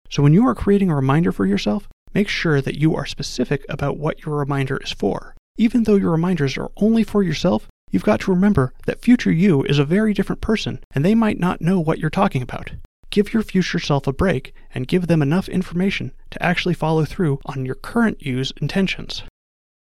So 0.09 0.23
when 0.23 0.33
you 0.33 0.47
are 0.47 0.55
creating 0.55 0.89
a 0.89 0.95
reminder 0.95 1.31
for 1.31 1.45
yourself, 1.45 1.87
make 2.11 2.27
sure 2.27 2.59
that 2.59 2.79
you 2.79 2.95
are 2.95 3.05
specific 3.05 3.63
about 3.69 3.99
what 3.99 4.25
your 4.25 4.35
reminder 4.35 4.77
is 4.77 4.93
for. 4.93 5.35
Even 5.57 5.83
though 5.83 5.95
your 5.95 6.09
reminders 6.09 6.57
are 6.57 6.71
only 6.77 7.03
for 7.03 7.21
yourself, 7.21 7.67
you've 7.91 8.03
got 8.03 8.19
to 8.21 8.31
remember 8.31 8.73
that 8.87 9.03
future 9.03 9.31
you 9.31 9.61
is 9.65 9.77
a 9.77 9.85
very 9.85 10.11
different 10.11 10.41
person, 10.41 10.79
and 10.95 11.05
they 11.05 11.13
might 11.13 11.39
not 11.39 11.61
know 11.61 11.79
what 11.79 11.99
you're 11.99 12.09
talking 12.09 12.41
about. 12.41 12.71
Give 13.11 13.31
your 13.31 13.43
future 13.43 13.77
self 13.77 14.07
a 14.07 14.11
break 14.11 14.55
and 14.73 14.87
give 14.87 15.05
them 15.05 15.21
enough 15.21 15.47
information 15.47 16.13
to 16.31 16.41
actually 16.41 16.73
follow 16.73 17.05
through 17.05 17.41
on 17.45 17.63
your 17.63 17.75
current 17.75 18.23
you's 18.23 18.51
intentions. 18.59 19.21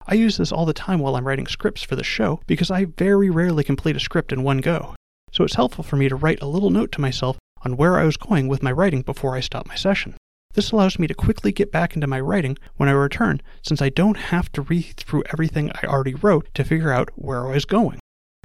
I 0.06 0.16
use 0.16 0.38
this 0.38 0.52
all 0.52 0.66
the 0.66 0.74
time 0.74 1.00
while 1.00 1.16
I'm 1.16 1.26
writing 1.26 1.48
scripts 1.48 1.84
for 1.84 1.96
the 1.96 2.04
show 2.04 2.42
because 2.46 2.70
I 2.70 2.86
very 2.86 3.30
rarely 3.30 3.64
complete 3.64 3.96
a 3.96 4.00
script 4.00 4.34
in 4.34 4.44
one 4.44 4.58
go. 4.58 4.96
So 5.32 5.44
it's 5.44 5.56
helpful 5.56 5.84
for 5.84 5.96
me 5.96 6.10
to 6.10 6.16
write 6.16 6.42
a 6.42 6.48
little 6.48 6.70
note 6.70 6.92
to 6.94 7.02
myself 7.02 7.38
on 7.64 7.78
where 7.78 7.98
I 7.98 8.04
was 8.04 8.18
going 8.18 8.48
with 8.48 8.62
my 8.62 8.72
writing 8.72 9.02
before 9.02 9.36
I 9.36 9.40
stop 9.40 9.68
my 9.68 9.76
session. 9.76 10.16
This 10.54 10.72
allows 10.72 11.00
me 11.00 11.08
to 11.08 11.16
quickly 11.16 11.52
get 11.52 11.72
back 11.72 11.96
into 11.96 12.06
my 12.06 12.20
writing 12.20 12.58
when 12.76 12.90
I 12.90 12.92
return 12.92 13.42
since 13.64 13.82
I 13.82 13.90
don't 13.90 14.18
have 14.18 14.52
to 14.52 14.62
read 14.62 14.98
through 14.98 15.24
everything 15.32 15.72
I 15.72 15.88
already 15.88 16.14
wrote 16.14 16.54
to 16.54 16.64
figure 16.64 16.92
out 16.92 17.10
where 17.16 17.48
I 17.48 17.54
was 17.54 17.66
going. 17.66 18.00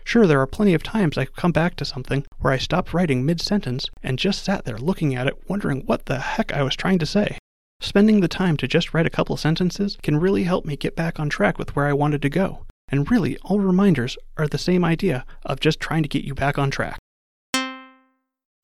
Sure, 0.04 0.26
there 0.26 0.40
are 0.40 0.46
plenty 0.46 0.72
of 0.72 0.82
times 0.82 1.18
I 1.18 1.26
come 1.26 1.52
back 1.52 1.76
to 1.76 1.84
something 1.84 2.24
where 2.38 2.52
I 2.52 2.56
stopped 2.56 2.94
writing 2.94 3.26
mid 3.26 3.42
sentence 3.42 3.90
and 4.02 4.18
just 4.18 4.42
sat 4.42 4.64
there 4.64 4.78
looking 4.78 5.14
at 5.14 5.26
it, 5.26 5.50
wondering 5.50 5.82
what 5.84 6.06
the 6.06 6.18
heck 6.18 6.50
I 6.50 6.62
was 6.62 6.74
trying 6.74 6.98
to 7.00 7.06
say. 7.06 7.36
Spending 7.80 8.20
the 8.20 8.28
time 8.28 8.56
to 8.56 8.68
just 8.68 8.92
write 8.92 9.06
a 9.06 9.10
couple 9.10 9.36
sentences 9.36 9.96
can 10.02 10.18
really 10.18 10.44
help 10.44 10.64
me 10.64 10.76
get 10.76 10.96
back 10.96 11.20
on 11.20 11.28
track 11.28 11.58
with 11.58 11.74
where 11.76 11.86
I 11.86 11.92
wanted 11.92 12.22
to 12.22 12.28
go. 12.28 12.66
And 12.88 13.10
really, 13.10 13.36
all 13.38 13.60
reminders 13.60 14.16
are 14.36 14.48
the 14.48 14.58
same 14.58 14.84
idea 14.84 15.24
of 15.44 15.60
just 15.60 15.78
trying 15.78 16.02
to 16.02 16.08
get 16.08 16.24
you 16.24 16.34
back 16.34 16.58
on 16.58 16.70
track. 16.70 16.98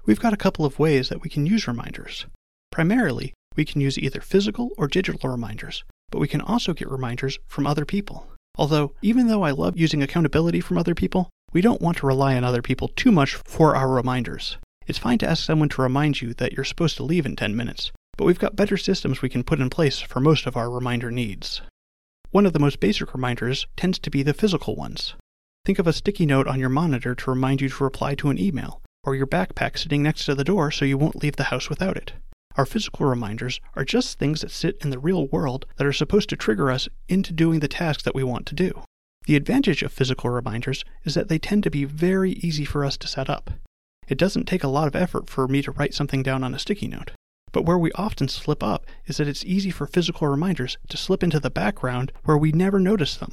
We've 0.07 0.21
got 0.21 0.33
a 0.33 0.39
couple 0.39 0.65
of 0.65 0.79
ways 0.79 1.09
that 1.09 1.23
we 1.23 1.31
can 1.31 1.47
use 1.47 1.69
reminders. 1.69 2.27
Primarily, 2.71 3.33
we 3.57 3.65
can 3.65 3.81
use 3.81 3.99
either 3.99 4.21
physical 4.21 4.71
or 4.77 4.89
digital 4.89 5.31
reminders, 5.31 5.85
but 6.11 6.19
we 6.19 6.29
can 6.29 6.41
also 6.41 6.75
get 6.75 6.91
reminders 6.91 7.39
from 7.47 7.67
other 7.67 7.85
people. 7.85 8.27
Although, 8.57 8.93
even 9.01 9.29
though 9.29 9.43
I 9.43 9.53
love 9.53 9.79
using 9.79 10.03
accountability 10.03 10.61
from 10.61 10.77
other 10.77 10.95
people, 10.95 11.31
we 11.53 11.61
don't 11.61 11.81
want 11.81 11.99
to 11.99 12.07
rely 12.07 12.37
on 12.37 12.45
other 12.45 12.63
people 12.63 12.89
too 12.89 13.13
much 13.13 13.35
for 13.37 13.77
our 13.77 13.89
reminders. 13.89 14.59
It's 14.87 14.99
fine 14.99 15.19
to 15.19 15.29
ask 15.29 15.45
someone 15.45 15.69
to 15.71 15.83
remind 15.83 16.21
you 16.21 16.35
that 16.35 16.53
you're 16.53 16.65
supposed 16.65 16.97
to 16.97 17.05
leave 17.05 17.25
in 17.25 17.37
10 17.37 17.57
minutes, 17.57 17.91
but 18.17 18.25
we've 18.25 18.39
got 18.39 18.57
better 18.57 18.77
systems 18.77 19.23
we 19.23 19.29
can 19.29 19.45
put 19.45 19.61
in 19.61 19.71
place 19.71 20.01
for 20.01 20.21
most 20.21 20.47
of 20.47 20.57
our 20.57 20.71
reminder 20.71 21.11
needs. 21.11 21.63
One 22.31 22.47
of 22.47 22.53
the 22.53 22.59
most 22.59 22.81
basic 22.81 23.15
reminders 23.15 23.67
tends 23.77 23.99
to 24.01 24.11
be 24.11 24.23
the 24.23 24.35
physical 24.35 24.75
ones. 24.75 25.15
Think 25.65 25.79
of 25.79 25.87
a 25.87 25.93
sticky 25.93 26.27
note 26.27 26.47
on 26.47 26.61
your 26.61 26.69
monitor 26.69 27.15
to 27.15 27.31
remind 27.31 27.61
you 27.61 27.69
to 27.69 27.85
reply 27.85 28.15
to 28.17 28.31
an 28.31 28.39
email, 28.39 28.83
or 29.05 29.15
your 29.15 29.27
backpack 29.27 29.79
sitting 29.79 30.03
next 30.03 30.25
to 30.27 30.35
the 30.35 30.45
door 30.45 30.71
so 30.71 30.85
you 30.85 30.99
won't 30.99 31.23
leave 31.23 31.37
the 31.37 31.45
house 31.45 31.69
without 31.69 31.97
it. 31.97 32.13
Our 32.57 32.67
physical 32.67 33.07
reminders 33.07 33.61
are 33.75 33.85
just 33.85 34.19
things 34.19 34.43
that 34.43 34.51
sit 34.51 34.79
in 34.83 34.91
the 34.91 34.99
real 34.99 35.27
world 35.27 35.67
that 35.77 35.87
are 35.87 35.93
supposed 35.93 36.29
to 36.29 36.37
trigger 36.37 36.71
us 36.71 36.89
into 37.09 37.33
doing 37.33 37.61
the 37.61 37.69
tasks 37.69 38.03
that 38.05 38.15
we 38.15 38.23
want 38.23 38.47
to 38.47 38.55
do. 38.55 38.83
The 39.27 39.37
advantage 39.37 39.83
of 39.83 39.93
physical 39.93 40.31
reminders 40.31 40.85
is 41.05 41.15
that 41.15 41.29
they 41.29 41.39
tend 41.39 41.63
to 41.65 41.71
be 41.71 41.85
very 41.85 42.33
easy 42.33 42.65
for 42.65 42.85
us 42.85 42.97
to 42.99 43.09
set 43.09 43.31
up. 43.31 43.51
It 44.07 44.19
doesn't 44.19 44.45
take 44.45 44.63
a 44.63 44.69
lot 44.69 44.87
of 44.87 44.95
effort 44.95 45.31
for 45.31 45.49
me 45.49 45.63
to 45.63 45.73
write 45.73 45.95
something 45.95 46.23
down 46.23 46.45
on 46.45 46.55
a 46.55 46.59
sticky 46.59 46.89
note. 46.89 47.13
But 47.55 47.65
where 47.65 47.79
we 47.79 47.93
often 47.93 48.27
slip 48.27 48.65
up 48.65 48.85
is 49.07 49.19
that 49.19 49.29
it's 49.29 49.45
easy 49.45 49.71
for 49.71 49.87
physical 49.87 50.27
reminders 50.27 50.77
to 50.89 50.97
slip 50.97 51.23
into 51.23 51.39
the 51.39 51.51
background 51.51 52.11
where 52.25 52.37
we 52.37 52.51
never 52.51 52.81
notice 52.81 53.17
them. 53.17 53.33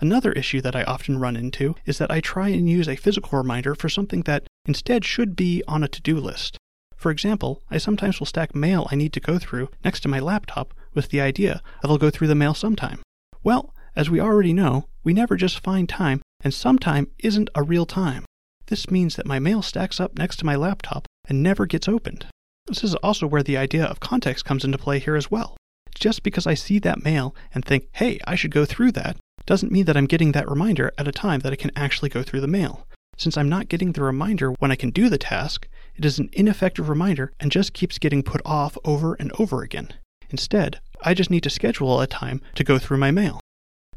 Another 0.00 0.32
issue 0.32 0.60
that 0.62 0.74
I 0.74 0.82
often 0.82 1.20
run 1.20 1.36
into 1.36 1.76
is 1.86 1.98
that 1.98 2.10
I 2.10 2.20
try 2.20 2.48
and 2.48 2.68
use 2.68 2.88
a 2.88 2.96
physical 2.96 3.38
reminder 3.38 3.76
for 3.76 3.88
something 3.88 4.22
that 4.22 4.48
instead 4.66 5.04
should 5.04 5.36
be 5.36 5.62
on 5.68 5.84
a 5.84 5.88
to 5.88 6.02
do 6.02 6.18
list. 6.18 6.58
For 6.96 7.12
example, 7.12 7.62
I 7.70 7.78
sometimes 7.78 8.18
will 8.18 8.26
stack 8.26 8.52
mail 8.52 8.88
I 8.90 8.96
need 8.96 9.12
to 9.12 9.20
go 9.20 9.38
through 9.38 9.68
next 9.84 10.00
to 10.00 10.08
my 10.08 10.18
laptop 10.18 10.74
with 10.92 11.10
the 11.10 11.20
idea 11.20 11.62
that 11.82 11.88
I'll 11.88 11.98
go 11.98 12.10
through 12.10 12.28
the 12.28 12.34
mail 12.34 12.54
sometime. 12.54 13.00
Well, 13.44 13.72
as 13.94 14.10
we 14.10 14.18
already 14.20 14.52
know, 14.52 14.88
we 15.04 15.12
never 15.12 15.36
just 15.36 15.60
find 15.60 15.88
time, 15.88 16.20
and 16.42 16.52
sometime 16.52 17.12
isn't 17.20 17.48
a 17.54 17.62
real 17.62 17.86
time. 17.86 18.24
This 18.66 18.90
means 18.90 19.14
that 19.14 19.26
my 19.26 19.38
mail 19.38 19.62
stacks 19.62 20.00
up 20.00 20.18
next 20.18 20.38
to 20.38 20.46
my 20.46 20.56
laptop 20.56 21.06
and 21.28 21.44
never 21.44 21.64
gets 21.64 21.86
opened. 21.86 22.26
This 22.66 22.84
is 22.84 22.94
also 22.96 23.26
where 23.26 23.42
the 23.42 23.56
idea 23.56 23.84
of 23.84 24.00
context 24.00 24.44
comes 24.44 24.64
into 24.64 24.78
play 24.78 24.98
here 24.98 25.16
as 25.16 25.30
well. 25.30 25.56
Just 25.94 26.22
because 26.22 26.46
I 26.46 26.54
see 26.54 26.78
that 26.80 27.04
mail 27.04 27.34
and 27.54 27.64
think, 27.64 27.88
hey, 27.92 28.18
I 28.26 28.34
should 28.34 28.50
go 28.50 28.64
through 28.64 28.92
that, 28.92 29.16
doesn't 29.46 29.72
mean 29.72 29.84
that 29.86 29.96
I'm 29.96 30.06
getting 30.06 30.32
that 30.32 30.48
reminder 30.48 30.92
at 30.96 31.08
a 31.08 31.12
time 31.12 31.40
that 31.40 31.52
I 31.52 31.56
can 31.56 31.72
actually 31.74 32.08
go 32.08 32.22
through 32.22 32.40
the 32.40 32.46
mail. 32.46 32.86
Since 33.16 33.36
I'm 33.36 33.48
not 33.48 33.68
getting 33.68 33.92
the 33.92 34.02
reminder 34.02 34.52
when 34.52 34.70
I 34.70 34.76
can 34.76 34.90
do 34.90 35.08
the 35.08 35.18
task, 35.18 35.68
it 35.96 36.04
is 36.04 36.18
an 36.18 36.30
ineffective 36.32 36.88
reminder 36.88 37.32
and 37.40 37.52
just 37.52 37.72
keeps 37.72 37.98
getting 37.98 38.22
put 38.22 38.40
off 38.44 38.78
over 38.84 39.14
and 39.14 39.32
over 39.38 39.62
again. 39.62 39.92
Instead, 40.30 40.80
I 41.02 41.14
just 41.14 41.30
need 41.30 41.42
to 41.42 41.50
schedule 41.50 42.00
a 42.00 42.06
time 42.06 42.40
to 42.54 42.64
go 42.64 42.78
through 42.78 42.98
my 42.98 43.10
mail. 43.10 43.40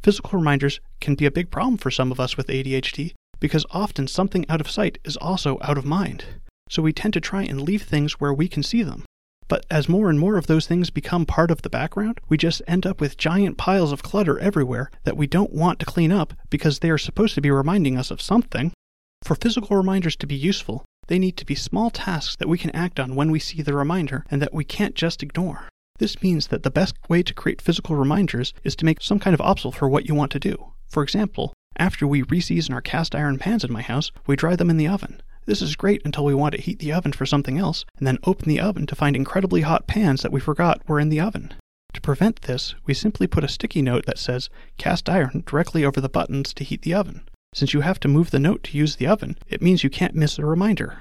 Physical 0.01 0.37
reminders 0.37 0.81
can 0.99 1.15
be 1.15 1.25
a 1.25 1.31
big 1.31 1.49
problem 1.49 1.77
for 1.77 1.89
some 1.91 2.11
of 2.11 2.19
us 2.19 2.35
with 2.35 2.47
ADHD 2.47 3.13
because 3.39 3.65
often 3.71 4.07
something 4.07 4.45
out 4.49 4.61
of 4.61 4.69
sight 4.69 4.97
is 5.05 5.17
also 5.17 5.57
out 5.61 5.77
of 5.77 5.85
mind. 5.85 6.25
So 6.69 6.81
we 6.81 6.93
tend 6.93 7.13
to 7.13 7.21
try 7.21 7.43
and 7.43 7.61
leave 7.61 7.83
things 7.83 8.13
where 8.13 8.33
we 8.33 8.47
can 8.47 8.63
see 8.63 8.83
them. 8.83 9.05
But 9.47 9.65
as 9.69 9.87
more 9.87 10.09
and 10.09 10.19
more 10.19 10.37
of 10.37 10.47
those 10.47 10.65
things 10.65 10.89
become 10.89 11.25
part 11.25 11.51
of 11.51 11.61
the 11.61 11.69
background, 11.69 12.19
we 12.27 12.37
just 12.37 12.63
end 12.67 12.85
up 12.85 12.99
with 12.99 13.17
giant 13.17 13.57
piles 13.57 13.91
of 13.91 14.01
clutter 14.01 14.39
everywhere 14.39 14.89
that 15.03 15.17
we 15.17 15.27
don't 15.27 15.53
want 15.53 15.79
to 15.79 15.85
clean 15.85 16.11
up 16.11 16.33
because 16.49 16.79
they 16.79 16.89
are 16.89 16.97
supposed 16.97 17.35
to 17.35 17.41
be 17.41 17.51
reminding 17.51 17.97
us 17.97 18.09
of 18.09 18.21
something. 18.21 18.71
For 19.23 19.35
physical 19.35 19.77
reminders 19.77 20.15
to 20.17 20.27
be 20.27 20.35
useful, 20.35 20.83
they 21.07 21.19
need 21.19 21.37
to 21.37 21.45
be 21.45 21.53
small 21.53 21.91
tasks 21.91 22.35
that 22.37 22.49
we 22.49 22.57
can 22.57 22.75
act 22.75 22.99
on 22.99 23.15
when 23.15 23.29
we 23.29 23.39
see 23.39 23.61
the 23.61 23.75
reminder 23.75 24.25
and 24.31 24.41
that 24.41 24.53
we 24.53 24.63
can't 24.63 24.95
just 24.95 25.21
ignore. 25.21 25.69
This 25.99 26.21
means 26.23 26.47
that 26.47 26.63
the 26.63 26.71
best 26.71 26.95
way 27.07 27.21
to 27.21 27.33
create 27.33 27.61
physical 27.61 27.95
reminders 27.95 28.53
is 28.63 28.75
to 28.77 28.85
make 28.85 29.01
some 29.01 29.19
kind 29.19 29.33
of 29.35 29.41
obstacle 29.41 29.71
for 29.71 29.87
what 29.87 30.07
you 30.07 30.15
want 30.15 30.31
to 30.31 30.39
do. 30.39 30.73
For 30.89 31.03
example, 31.03 31.53
after 31.77 32.07
we 32.07 32.23
reseason 32.23 32.73
our 32.73 32.81
cast 32.81 33.13
iron 33.13 33.37
pans 33.37 33.63
in 33.63 33.71
my 33.71 33.81
house, 33.81 34.11
we 34.25 34.35
dry 34.35 34.55
them 34.55 34.69
in 34.69 34.77
the 34.77 34.87
oven. 34.87 35.21
This 35.45 35.61
is 35.61 35.75
great 35.75 36.01
until 36.03 36.25
we 36.25 36.33
want 36.33 36.55
to 36.55 36.61
heat 36.61 36.79
the 36.79 36.91
oven 36.91 37.11
for 37.13 37.25
something 37.25 37.57
else, 37.57 37.85
and 37.97 38.07
then 38.07 38.17
open 38.23 38.49
the 38.49 38.59
oven 38.59 38.87
to 38.87 38.95
find 38.95 39.15
incredibly 39.15 39.61
hot 39.61 39.85
pans 39.85 40.23
that 40.23 40.31
we 40.31 40.39
forgot 40.39 40.81
were 40.87 40.99
in 40.99 41.09
the 41.09 41.19
oven. 41.19 41.53
To 41.93 42.01
prevent 42.01 42.41
this, 42.41 42.73
we 42.85 42.93
simply 42.93 43.27
put 43.27 43.43
a 43.43 43.47
sticky 43.47 43.81
note 43.81 44.05
that 44.05 44.17
says 44.17 44.49
cast 44.77 45.07
iron 45.07 45.43
directly 45.45 45.85
over 45.85 46.01
the 46.01 46.09
buttons 46.09 46.53
to 46.55 46.63
heat 46.63 46.81
the 46.81 46.93
oven. 46.93 47.29
Since 47.53 47.73
you 47.73 47.81
have 47.81 47.99
to 48.01 48.07
move 48.07 48.31
the 48.31 48.39
note 48.39 48.63
to 48.63 48.77
use 48.77 48.95
the 48.95 49.07
oven, 49.07 49.37
it 49.47 49.61
means 49.61 49.83
you 49.83 49.89
can't 49.89 50.15
miss 50.15 50.37
a 50.37 50.45
reminder. 50.45 50.97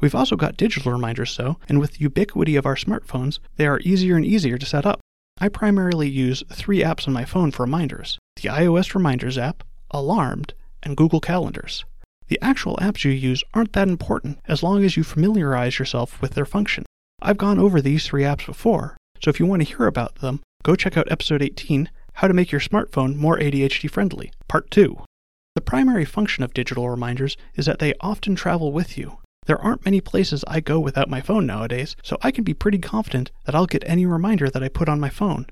We've 0.00 0.14
also 0.14 0.36
got 0.36 0.56
digital 0.56 0.92
reminders 0.92 1.36
though, 1.36 1.58
and 1.68 1.80
with 1.80 1.92
the 1.92 2.00
ubiquity 2.00 2.56
of 2.56 2.66
our 2.66 2.76
smartphones, 2.76 3.38
they 3.56 3.66
are 3.66 3.80
easier 3.80 4.16
and 4.16 4.24
easier 4.24 4.56
to 4.56 4.66
set 4.66 4.86
up. 4.86 5.00
I 5.38 5.48
primarily 5.48 6.08
use 6.08 6.44
three 6.52 6.80
apps 6.80 7.08
on 7.08 7.12
my 7.12 7.24
phone 7.24 7.50
for 7.50 7.64
reminders 7.64 8.18
the 8.36 8.48
iOS 8.48 8.94
Reminders 8.94 9.36
app, 9.36 9.64
Alarmed, 9.90 10.54
and 10.82 10.96
Google 10.96 11.20
Calendars. 11.20 11.84
The 12.28 12.38
actual 12.40 12.76
apps 12.76 13.04
you 13.04 13.10
use 13.10 13.44
aren't 13.52 13.74
that 13.74 13.88
important 13.88 14.38
as 14.46 14.62
long 14.62 14.82
as 14.82 14.96
you 14.96 15.04
familiarize 15.04 15.78
yourself 15.78 16.20
with 16.22 16.32
their 16.32 16.46
function. 16.46 16.84
I've 17.20 17.36
gone 17.38 17.58
over 17.58 17.80
these 17.80 18.06
three 18.06 18.22
apps 18.22 18.46
before, 18.46 18.96
so 19.20 19.28
if 19.28 19.38
you 19.38 19.46
want 19.46 19.62
to 19.62 19.68
hear 19.68 19.86
about 19.86 20.16
them, 20.16 20.40
go 20.62 20.74
check 20.74 20.96
out 20.96 21.10
episode 21.10 21.42
18 21.42 21.90
How 22.14 22.28
to 22.28 22.34
Make 22.34 22.50
Your 22.50 22.60
Smartphone 22.60 23.16
More 23.16 23.38
ADHD 23.38 23.90
Friendly, 23.90 24.32
Part 24.48 24.70
2. 24.70 24.96
The 25.54 25.60
primary 25.60 26.04
function 26.04 26.42
of 26.42 26.54
digital 26.54 26.88
reminders 26.88 27.36
is 27.54 27.66
that 27.66 27.78
they 27.78 27.94
often 28.00 28.34
travel 28.34 28.72
with 28.72 28.98
you. 28.98 29.18
There 29.46 29.60
aren't 29.60 29.84
many 29.84 30.00
places 30.00 30.44
I 30.48 30.60
go 30.60 30.80
without 30.80 31.10
my 31.10 31.20
phone 31.20 31.46
nowadays, 31.46 31.94
so 32.02 32.16
I 32.22 32.30
can 32.30 32.44
be 32.44 32.54
pretty 32.54 32.78
confident 32.78 33.30
that 33.44 33.54
I'll 33.54 33.66
get 33.66 33.84
any 33.86 34.06
reminder 34.06 34.48
that 34.48 34.62
I 34.62 34.68
put 34.68 34.88
on 34.88 34.98
my 34.98 35.10
phone. 35.10 35.46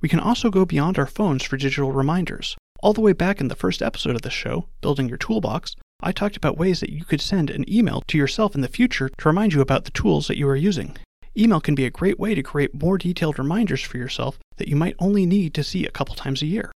We 0.00 0.08
can 0.10 0.20
also 0.20 0.50
go 0.50 0.66
beyond 0.66 0.98
our 0.98 1.06
phones 1.06 1.42
for 1.42 1.56
digital 1.56 1.90
reminders. 1.90 2.56
All 2.82 2.92
the 2.92 3.00
way 3.00 3.14
back 3.14 3.40
in 3.40 3.48
the 3.48 3.56
first 3.56 3.80
episode 3.80 4.14
of 4.14 4.22
the 4.22 4.30
show, 4.30 4.68
Building 4.82 5.08
Your 5.08 5.16
Toolbox, 5.16 5.74
I 6.06 6.12
talked 6.12 6.36
about 6.36 6.58
ways 6.58 6.80
that 6.80 6.92
you 6.92 7.02
could 7.02 7.22
send 7.22 7.48
an 7.48 7.64
email 7.66 8.02
to 8.08 8.18
yourself 8.18 8.54
in 8.54 8.60
the 8.60 8.68
future 8.68 9.08
to 9.08 9.28
remind 9.28 9.54
you 9.54 9.62
about 9.62 9.86
the 9.86 9.90
tools 9.90 10.28
that 10.28 10.36
you 10.36 10.46
are 10.46 10.54
using. 10.54 10.98
Email 11.34 11.62
can 11.62 11.74
be 11.74 11.86
a 11.86 11.90
great 11.90 12.20
way 12.20 12.34
to 12.34 12.42
create 12.42 12.78
more 12.78 12.98
detailed 12.98 13.38
reminders 13.38 13.80
for 13.80 13.96
yourself 13.96 14.38
that 14.58 14.68
you 14.68 14.76
might 14.76 14.96
only 14.98 15.24
need 15.24 15.54
to 15.54 15.64
see 15.64 15.86
a 15.86 15.90
couple 15.90 16.14
times 16.14 16.42
a 16.42 16.46
year. 16.46 16.70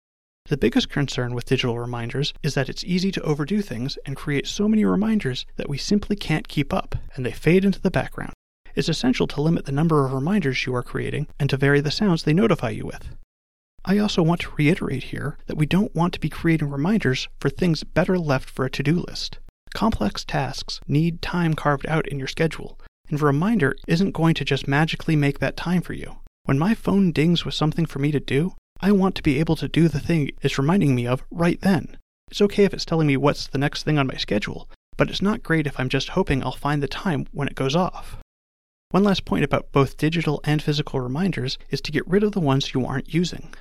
The 0.49 0.56
biggest 0.56 0.90
concern 0.90 1.35
with 1.35 1.45
digital 1.45 1.76
reminders 1.76 2.35
is 2.45 2.54
that 2.54 2.68
it's 2.68 2.85
easy 2.85 3.11
to 3.11 3.23
overdo 3.23 3.62
things 3.62 3.99
and 4.06 4.14
create 4.14 4.47
so 4.47 4.68
many 4.68 4.85
reminders 4.85 5.45
that 5.56 5.68
we 5.68 5.76
simply 5.76 6.14
can't 6.14 6.47
keep 6.47 6.73
up, 6.73 6.95
and 7.16 7.26
they 7.26 7.33
fade 7.33 7.64
into 7.64 7.80
the 7.80 7.90
background. 7.90 8.33
It's 8.76 8.88
essential 8.88 9.26
to 9.26 9.42
limit 9.42 9.64
the 9.64 9.73
number 9.73 10.06
of 10.06 10.12
reminders 10.12 10.66
you 10.66 10.75
are 10.76 10.85
creating 10.85 11.26
and 11.40 11.50
to 11.50 11.56
vary 11.56 11.80
the 11.80 11.90
sounds 11.90 12.23
they 12.23 12.33
notify 12.33 12.71
you 12.71 12.87
with. 12.87 13.09
I 13.88 13.98
also 13.98 14.20
want 14.20 14.40
to 14.40 14.50
reiterate 14.58 15.04
here 15.04 15.38
that 15.46 15.56
we 15.56 15.64
don't 15.64 15.94
want 15.94 16.12
to 16.14 16.20
be 16.20 16.28
creating 16.28 16.70
reminders 16.70 17.28
for 17.38 17.48
things 17.48 17.84
better 17.84 18.18
left 18.18 18.50
for 18.50 18.64
a 18.64 18.70
to 18.70 18.82
do 18.82 18.94
list. 18.94 19.38
Complex 19.74 20.24
tasks 20.24 20.80
need 20.88 21.22
time 21.22 21.54
carved 21.54 21.86
out 21.86 22.08
in 22.08 22.18
your 22.18 22.26
schedule, 22.26 22.80
and 23.08 23.22
a 23.22 23.24
reminder 23.24 23.76
isn't 23.86 24.10
going 24.10 24.34
to 24.34 24.44
just 24.44 24.66
magically 24.66 25.14
make 25.14 25.38
that 25.38 25.56
time 25.56 25.82
for 25.82 25.92
you. 25.92 26.16
When 26.46 26.58
my 26.58 26.74
phone 26.74 27.12
dings 27.12 27.44
with 27.44 27.54
something 27.54 27.86
for 27.86 28.00
me 28.00 28.10
to 28.10 28.18
do, 28.18 28.54
I 28.80 28.90
want 28.90 29.14
to 29.16 29.22
be 29.22 29.38
able 29.38 29.54
to 29.54 29.68
do 29.68 29.86
the 29.86 30.00
thing 30.00 30.32
it's 30.42 30.58
reminding 30.58 30.96
me 30.96 31.06
of 31.06 31.22
right 31.30 31.60
then. 31.60 31.96
It's 32.28 32.42
okay 32.42 32.64
if 32.64 32.74
it's 32.74 32.84
telling 32.84 33.06
me 33.06 33.16
what's 33.16 33.46
the 33.46 33.58
next 33.58 33.84
thing 33.84 33.98
on 33.98 34.08
my 34.08 34.16
schedule, 34.16 34.68
but 34.96 35.10
it's 35.10 35.22
not 35.22 35.44
great 35.44 35.68
if 35.68 35.78
I'm 35.78 35.88
just 35.88 36.08
hoping 36.08 36.42
I'll 36.42 36.50
find 36.50 36.82
the 36.82 36.88
time 36.88 37.28
when 37.30 37.46
it 37.46 37.54
goes 37.54 37.76
off. 37.76 38.16
One 38.90 39.04
last 39.04 39.24
point 39.24 39.44
about 39.44 39.70
both 39.70 39.96
digital 39.96 40.40
and 40.42 40.60
physical 40.60 41.00
reminders 41.00 41.56
is 41.70 41.80
to 41.82 41.92
get 41.92 42.06
rid 42.08 42.24
of 42.24 42.32
the 42.32 42.40
ones 42.40 42.74
you 42.74 42.84
aren't 42.84 43.14
using. 43.14 43.52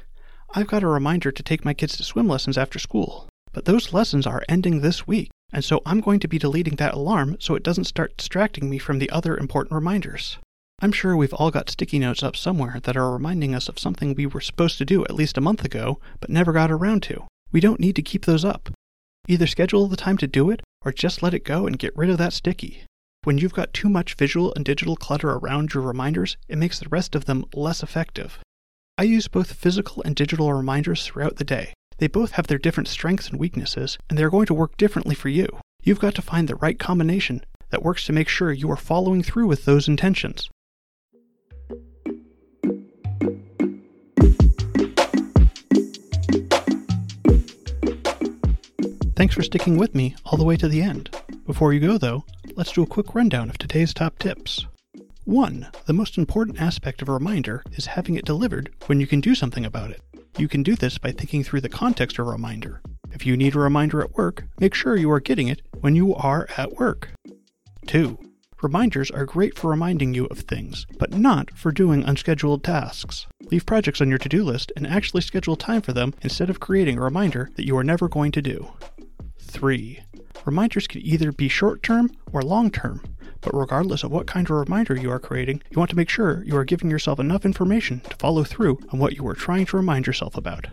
I've 0.57 0.67
got 0.67 0.83
a 0.83 0.87
reminder 0.87 1.33
to 1.33 1.43
take 1.43 1.65
my 1.65 1.73
kids 1.73 1.97
to 1.97 2.03
swim 2.03 2.29
lessons 2.29 2.57
after 2.57 2.79
school, 2.79 3.27
but 3.51 3.65
those 3.65 3.91
lessons 3.91 4.25
are 4.25 4.45
ending 4.47 4.79
this 4.79 5.05
week, 5.05 5.29
and 5.51 5.65
so 5.65 5.81
I'm 5.85 5.99
going 5.99 6.21
to 6.21 6.29
be 6.29 6.39
deleting 6.39 6.77
that 6.77 6.93
alarm 6.93 7.35
so 7.41 7.55
it 7.55 7.63
doesn't 7.63 7.91
start 7.91 8.15
distracting 8.15 8.69
me 8.69 8.77
from 8.77 8.99
the 8.99 9.09
other 9.09 9.35
important 9.35 9.73
reminders. 9.73 10.37
I'm 10.79 10.93
sure 10.93 11.17
we've 11.17 11.33
all 11.33 11.51
got 11.51 11.69
sticky 11.69 11.99
notes 11.99 12.23
up 12.23 12.37
somewhere 12.37 12.79
that 12.83 12.95
are 12.95 13.11
reminding 13.11 13.53
us 13.53 13.67
of 13.67 13.77
something 13.77 14.15
we 14.15 14.25
were 14.25 14.39
supposed 14.39 14.77
to 14.77 14.85
do 14.85 15.03
at 15.03 15.13
least 15.13 15.37
a 15.37 15.41
month 15.41 15.65
ago, 15.65 15.99
but 16.21 16.29
never 16.29 16.53
got 16.53 16.71
around 16.71 17.03
to. 17.03 17.25
We 17.51 17.59
don't 17.59 17.81
need 17.81 17.97
to 17.97 18.01
keep 18.01 18.23
those 18.23 18.45
up. 18.45 18.69
Either 19.27 19.47
schedule 19.47 19.89
the 19.89 19.97
time 19.97 20.17
to 20.19 20.27
do 20.27 20.49
it, 20.51 20.61
or 20.85 20.93
just 20.93 21.21
let 21.21 21.33
it 21.33 21.43
go 21.43 21.67
and 21.67 21.77
get 21.77 21.97
rid 21.97 22.09
of 22.09 22.17
that 22.19 22.31
sticky. 22.31 22.85
When 23.25 23.39
you've 23.39 23.53
got 23.53 23.73
too 23.73 23.89
much 23.89 24.13
visual 24.13 24.53
and 24.55 24.63
digital 24.63 24.95
clutter 24.95 25.31
around 25.31 25.73
your 25.73 25.83
reminders, 25.83 26.37
it 26.47 26.57
makes 26.57 26.79
the 26.79 26.87
rest 26.87 27.13
of 27.13 27.25
them 27.25 27.43
less 27.53 27.83
effective. 27.83 28.39
I 28.97 29.03
use 29.03 29.27
both 29.27 29.51
physical 29.51 30.01
and 30.03 30.15
digital 30.15 30.53
reminders 30.53 31.05
throughout 31.05 31.35
the 31.35 31.43
day. 31.43 31.73
They 31.97 32.07
both 32.07 32.31
have 32.31 32.47
their 32.47 32.57
different 32.57 32.87
strengths 32.87 33.27
and 33.27 33.37
weaknesses, 33.37 33.97
and 34.09 34.17
they're 34.17 34.29
going 34.29 34.45
to 34.45 34.53
work 34.53 34.77
differently 34.77 35.15
for 35.15 35.27
you. 35.27 35.49
You've 35.83 35.99
got 35.99 36.15
to 36.15 36.21
find 36.21 36.47
the 36.47 36.55
right 36.55 36.79
combination 36.79 37.43
that 37.71 37.83
works 37.83 38.05
to 38.05 38.13
make 38.13 38.29
sure 38.29 38.53
you 38.53 38.71
are 38.71 38.77
following 38.77 39.21
through 39.21 39.47
with 39.47 39.65
those 39.65 39.89
intentions. 39.89 40.49
Thanks 49.17 49.35
for 49.35 49.43
sticking 49.43 49.77
with 49.77 49.93
me 49.93 50.15
all 50.25 50.37
the 50.37 50.45
way 50.45 50.55
to 50.55 50.69
the 50.69 50.81
end. 50.81 51.13
Before 51.45 51.73
you 51.73 51.81
go, 51.81 51.97
though, 51.97 52.23
let's 52.55 52.71
do 52.71 52.83
a 52.83 52.87
quick 52.87 53.13
rundown 53.13 53.49
of 53.49 53.57
today's 53.57 53.93
top 53.93 54.19
tips. 54.19 54.67
1. 55.25 55.67
The 55.87 55.93
most 55.93 56.19
important 56.19 56.61
aspect 56.61 57.01
of 57.01 57.09
a 57.09 57.13
reminder 57.13 57.63
is 57.71 57.87
having 57.87 58.13
it 58.13 58.25
delivered 58.25 58.71
when 58.85 58.99
you 58.99 59.07
can 59.07 59.21
do 59.21 59.33
something 59.33 59.65
about 59.65 59.89
it. 59.89 59.99
You 60.37 60.47
can 60.47 60.61
do 60.61 60.75
this 60.75 60.99
by 60.99 61.11
thinking 61.11 61.43
through 61.43 61.61
the 61.61 61.69
context 61.69 62.19
of 62.19 62.27
a 62.27 62.31
reminder. 62.31 62.79
If 63.11 63.25
you 63.25 63.35
need 63.35 63.55
a 63.55 63.59
reminder 63.59 64.03
at 64.03 64.13
work, 64.13 64.43
make 64.59 64.75
sure 64.75 64.95
you 64.95 65.09
are 65.09 65.19
getting 65.19 65.47
it 65.47 65.63
when 65.79 65.95
you 65.95 66.13
are 66.13 66.47
at 66.57 66.73
work. 66.73 67.09
2. 67.87 68.19
Reminders 68.61 69.09
are 69.09 69.25
great 69.25 69.57
for 69.57 69.71
reminding 69.71 70.13
you 70.13 70.25
of 70.25 70.39
things, 70.39 70.85
but 70.99 71.13
not 71.13 71.49
for 71.57 71.71
doing 71.71 72.03
unscheduled 72.03 72.63
tasks. 72.63 73.25
Leave 73.49 73.65
projects 73.65 74.01
on 74.01 74.09
your 74.09 74.19
to 74.19 74.29
do 74.29 74.43
list 74.43 74.71
and 74.75 74.85
actually 74.85 75.21
schedule 75.21 75.55
time 75.55 75.81
for 75.81 75.91
them 75.91 76.13
instead 76.21 76.51
of 76.51 76.59
creating 76.59 76.99
a 76.99 77.03
reminder 77.03 77.49
that 77.55 77.65
you 77.65 77.75
are 77.75 77.83
never 77.83 78.07
going 78.07 78.31
to 78.31 78.43
do. 78.43 78.67
3. 79.39 80.01
Reminders 80.45 80.87
can 80.87 81.01
either 81.01 81.31
be 81.31 81.47
short 81.47 81.81
term 81.83 82.11
or 82.33 82.41
long 82.41 82.69
term, 82.69 83.01
but 83.41 83.53
regardless 83.53 84.03
of 84.03 84.11
what 84.11 84.27
kind 84.27 84.49
of 84.49 84.57
reminder 84.57 84.95
you 84.95 85.11
are 85.11 85.19
creating, 85.19 85.61
you 85.69 85.77
want 85.77 85.89
to 85.91 85.95
make 85.95 86.09
sure 86.09 86.43
you 86.43 86.57
are 86.57 86.65
giving 86.65 86.89
yourself 86.89 87.19
enough 87.19 87.45
information 87.45 88.01
to 88.01 88.15
follow 88.17 88.43
through 88.43 88.79
on 88.91 88.99
what 88.99 89.15
you 89.15 89.27
are 89.27 89.33
trying 89.33 89.65
to 89.67 89.77
remind 89.77 90.07
yourself 90.07 90.35
about. 90.35 90.67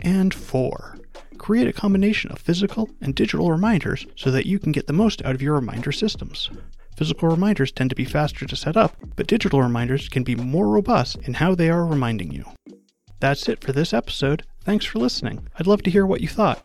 And 0.00 0.34
4. 0.34 0.98
Create 1.38 1.68
a 1.68 1.72
combination 1.72 2.30
of 2.30 2.38
physical 2.38 2.90
and 3.00 3.14
digital 3.14 3.50
reminders 3.50 4.06
so 4.16 4.30
that 4.30 4.46
you 4.46 4.58
can 4.58 4.72
get 4.72 4.86
the 4.86 4.92
most 4.92 5.24
out 5.24 5.34
of 5.34 5.42
your 5.42 5.54
reminder 5.54 5.92
systems. 5.92 6.50
Physical 6.96 7.28
reminders 7.28 7.72
tend 7.72 7.90
to 7.90 7.96
be 7.96 8.04
faster 8.04 8.46
to 8.46 8.56
set 8.56 8.76
up, 8.76 8.96
but 9.16 9.26
digital 9.26 9.62
reminders 9.62 10.08
can 10.08 10.22
be 10.22 10.36
more 10.36 10.68
robust 10.68 11.16
in 11.24 11.34
how 11.34 11.54
they 11.54 11.70
are 11.70 11.84
reminding 11.86 12.32
you. 12.32 12.44
That's 13.20 13.48
it 13.48 13.62
for 13.62 13.72
this 13.72 13.92
episode. 13.92 14.44
Thanks 14.62 14.84
for 14.84 14.98
listening. 14.98 15.48
I'd 15.58 15.66
love 15.66 15.82
to 15.82 15.90
hear 15.90 16.06
what 16.06 16.20
you 16.20 16.28
thought. 16.28 16.64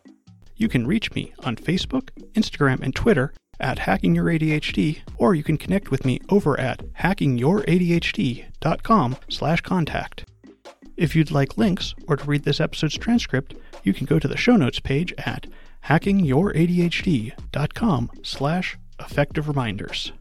You 0.60 0.68
can 0.68 0.86
reach 0.86 1.12
me 1.14 1.34
on 1.40 1.56
Facebook, 1.56 2.10
Instagram, 2.34 2.82
and 2.82 2.94
Twitter 2.94 3.34
at 3.62 3.80
Hacking 3.80 4.14
Your 4.14 4.26
ADHD, 4.26 5.00
or 5.18 5.34
you 5.34 5.42
can 5.42 5.58
connect 5.58 5.90
with 5.90 6.04
me 6.04 6.20
over 6.28 6.60
at 6.60 6.80
hackingyouradhd.com 6.96 9.16
slash 9.30 9.62
contact. 9.62 10.26
If 10.98 11.16
you'd 11.16 11.32
like 11.32 11.58
links 11.58 11.96
or 12.10 12.18
to 12.18 12.26
read 12.26 12.44
this 12.44 12.60
episode's 12.60 12.98
transcript, 12.98 13.56
you 13.84 13.94
can 13.94 14.06
go 14.06 14.20
to 14.20 14.28
the 14.28 14.36
show 14.36 14.58
notes 14.58 14.82
page 14.82 15.14
at 15.18 15.48
hackingyouradhd.com 15.86 18.12
slash 18.22 18.78
effective 19.00 19.48
reminders. 19.48 20.12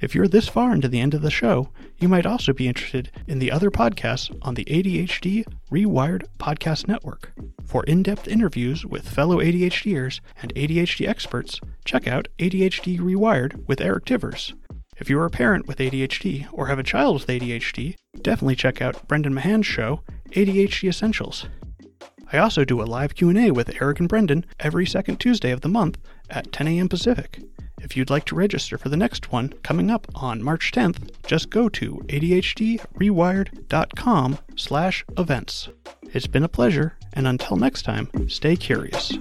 If 0.00 0.12
you're 0.12 0.26
this 0.26 0.48
far 0.48 0.74
into 0.74 0.88
the 0.88 1.00
end 1.00 1.14
of 1.14 1.22
the 1.22 1.30
show, 1.30 1.68
you 1.98 2.08
might 2.08 2.26
also 2.26 2.52
be 2.52 2.66
interested 2.66 3.12
in 3.28 3.38
the 3.38 3.52
other 3.52 3.70
podcasts 3.70 4.36
on 4.42 4.54
the 4.54 4.64
ADHD 4.64 5.44
Rewired 5.70 6.24
Podcast 6.36 6.88
Network. 6.88 7.32
For 7.64 7.84
in 7.84 8.02
depth 8.02 8.26
interviews 8.26 8.84
with 8.84 9.08
fellow 9.08 9.38
ADHDers 9.38 10.20
and 10.42 10.52
ADHD 10.54 11.06
experts, 11.06 11.60
check 11.84 12.08
out 12.08 12.26
ADHD 12.40 12.98
Rewired 12.98 13.66
with 13.68 13.80
Eric 13.80 14.06
Tivers. 14.06 14.52
If 14.98 15.08
you 15.08 15.18
are 15.20 15.26
a 15.26 15.30
parent 15.30 15.68
with 15.68 15.78
ADHD 15.78 16.48
or 16.52 16.66
have 16.66 16.80
a 16.80 16.84
child 16.84 17.14
with 17.20 17.28
ADHD, 17.28 17.94
definitely 18.20 18.56
check 18.56 18.82
out 18.82 19.06
Brendan 19.06 19.34
Mahan's 19.34 19.66
show, 19.66 20.00
ADHD 20.32 20.88
Essentials. 20.88 21.46
I 22.32 22.38
also 22.38 22.64
do 22.64 22.82
a 22.82 22.84
live 22.84 23.14
Q&A 23.14 23.52
with 23.52 23.80
Eric 23.80 24.00
and 24.00 24.08
Brendan 24.08 24.44
every 24.58 24.86
second 24.86 25.18
Tuesday 25.18 25.52
of 25.52 25.60
the 25.60 25.68
month 25.68 25.98
at 26.28 26.50
10 26.50 26.66
a.m. 26.66 26.88
Pacific. 26.88 27.40
If 27.84 27.96
you'd 27.96 28.10
like 28.10 28.24
to 28.26 28.34
register 28.34 28.76
for 28.78 28.88
the 28.88 28.96
next 28.96 29.30
one 29.30 29.52
coming 29.62 29.90
up 29.90 30.06
on 30.14 30.42
March 30.42 30.72
10th, 30.72 31.10
just 31.26 31.50
go 31.50 31.68
to 31.68 31.96
adhdrewired.com 32.08 34.38
slash 34.56 35.04
events. 35.18 35.68
It's 36.14 36.26
been 36.26 36.44
a 36.44 36.48
pleasure, 36.48 36.94
and 37.12 37.28
until 37.28 37.58
next 37.58 37.82
time, 37.82 38.08
stay 38.28 38.56
curious. 38.56 39.18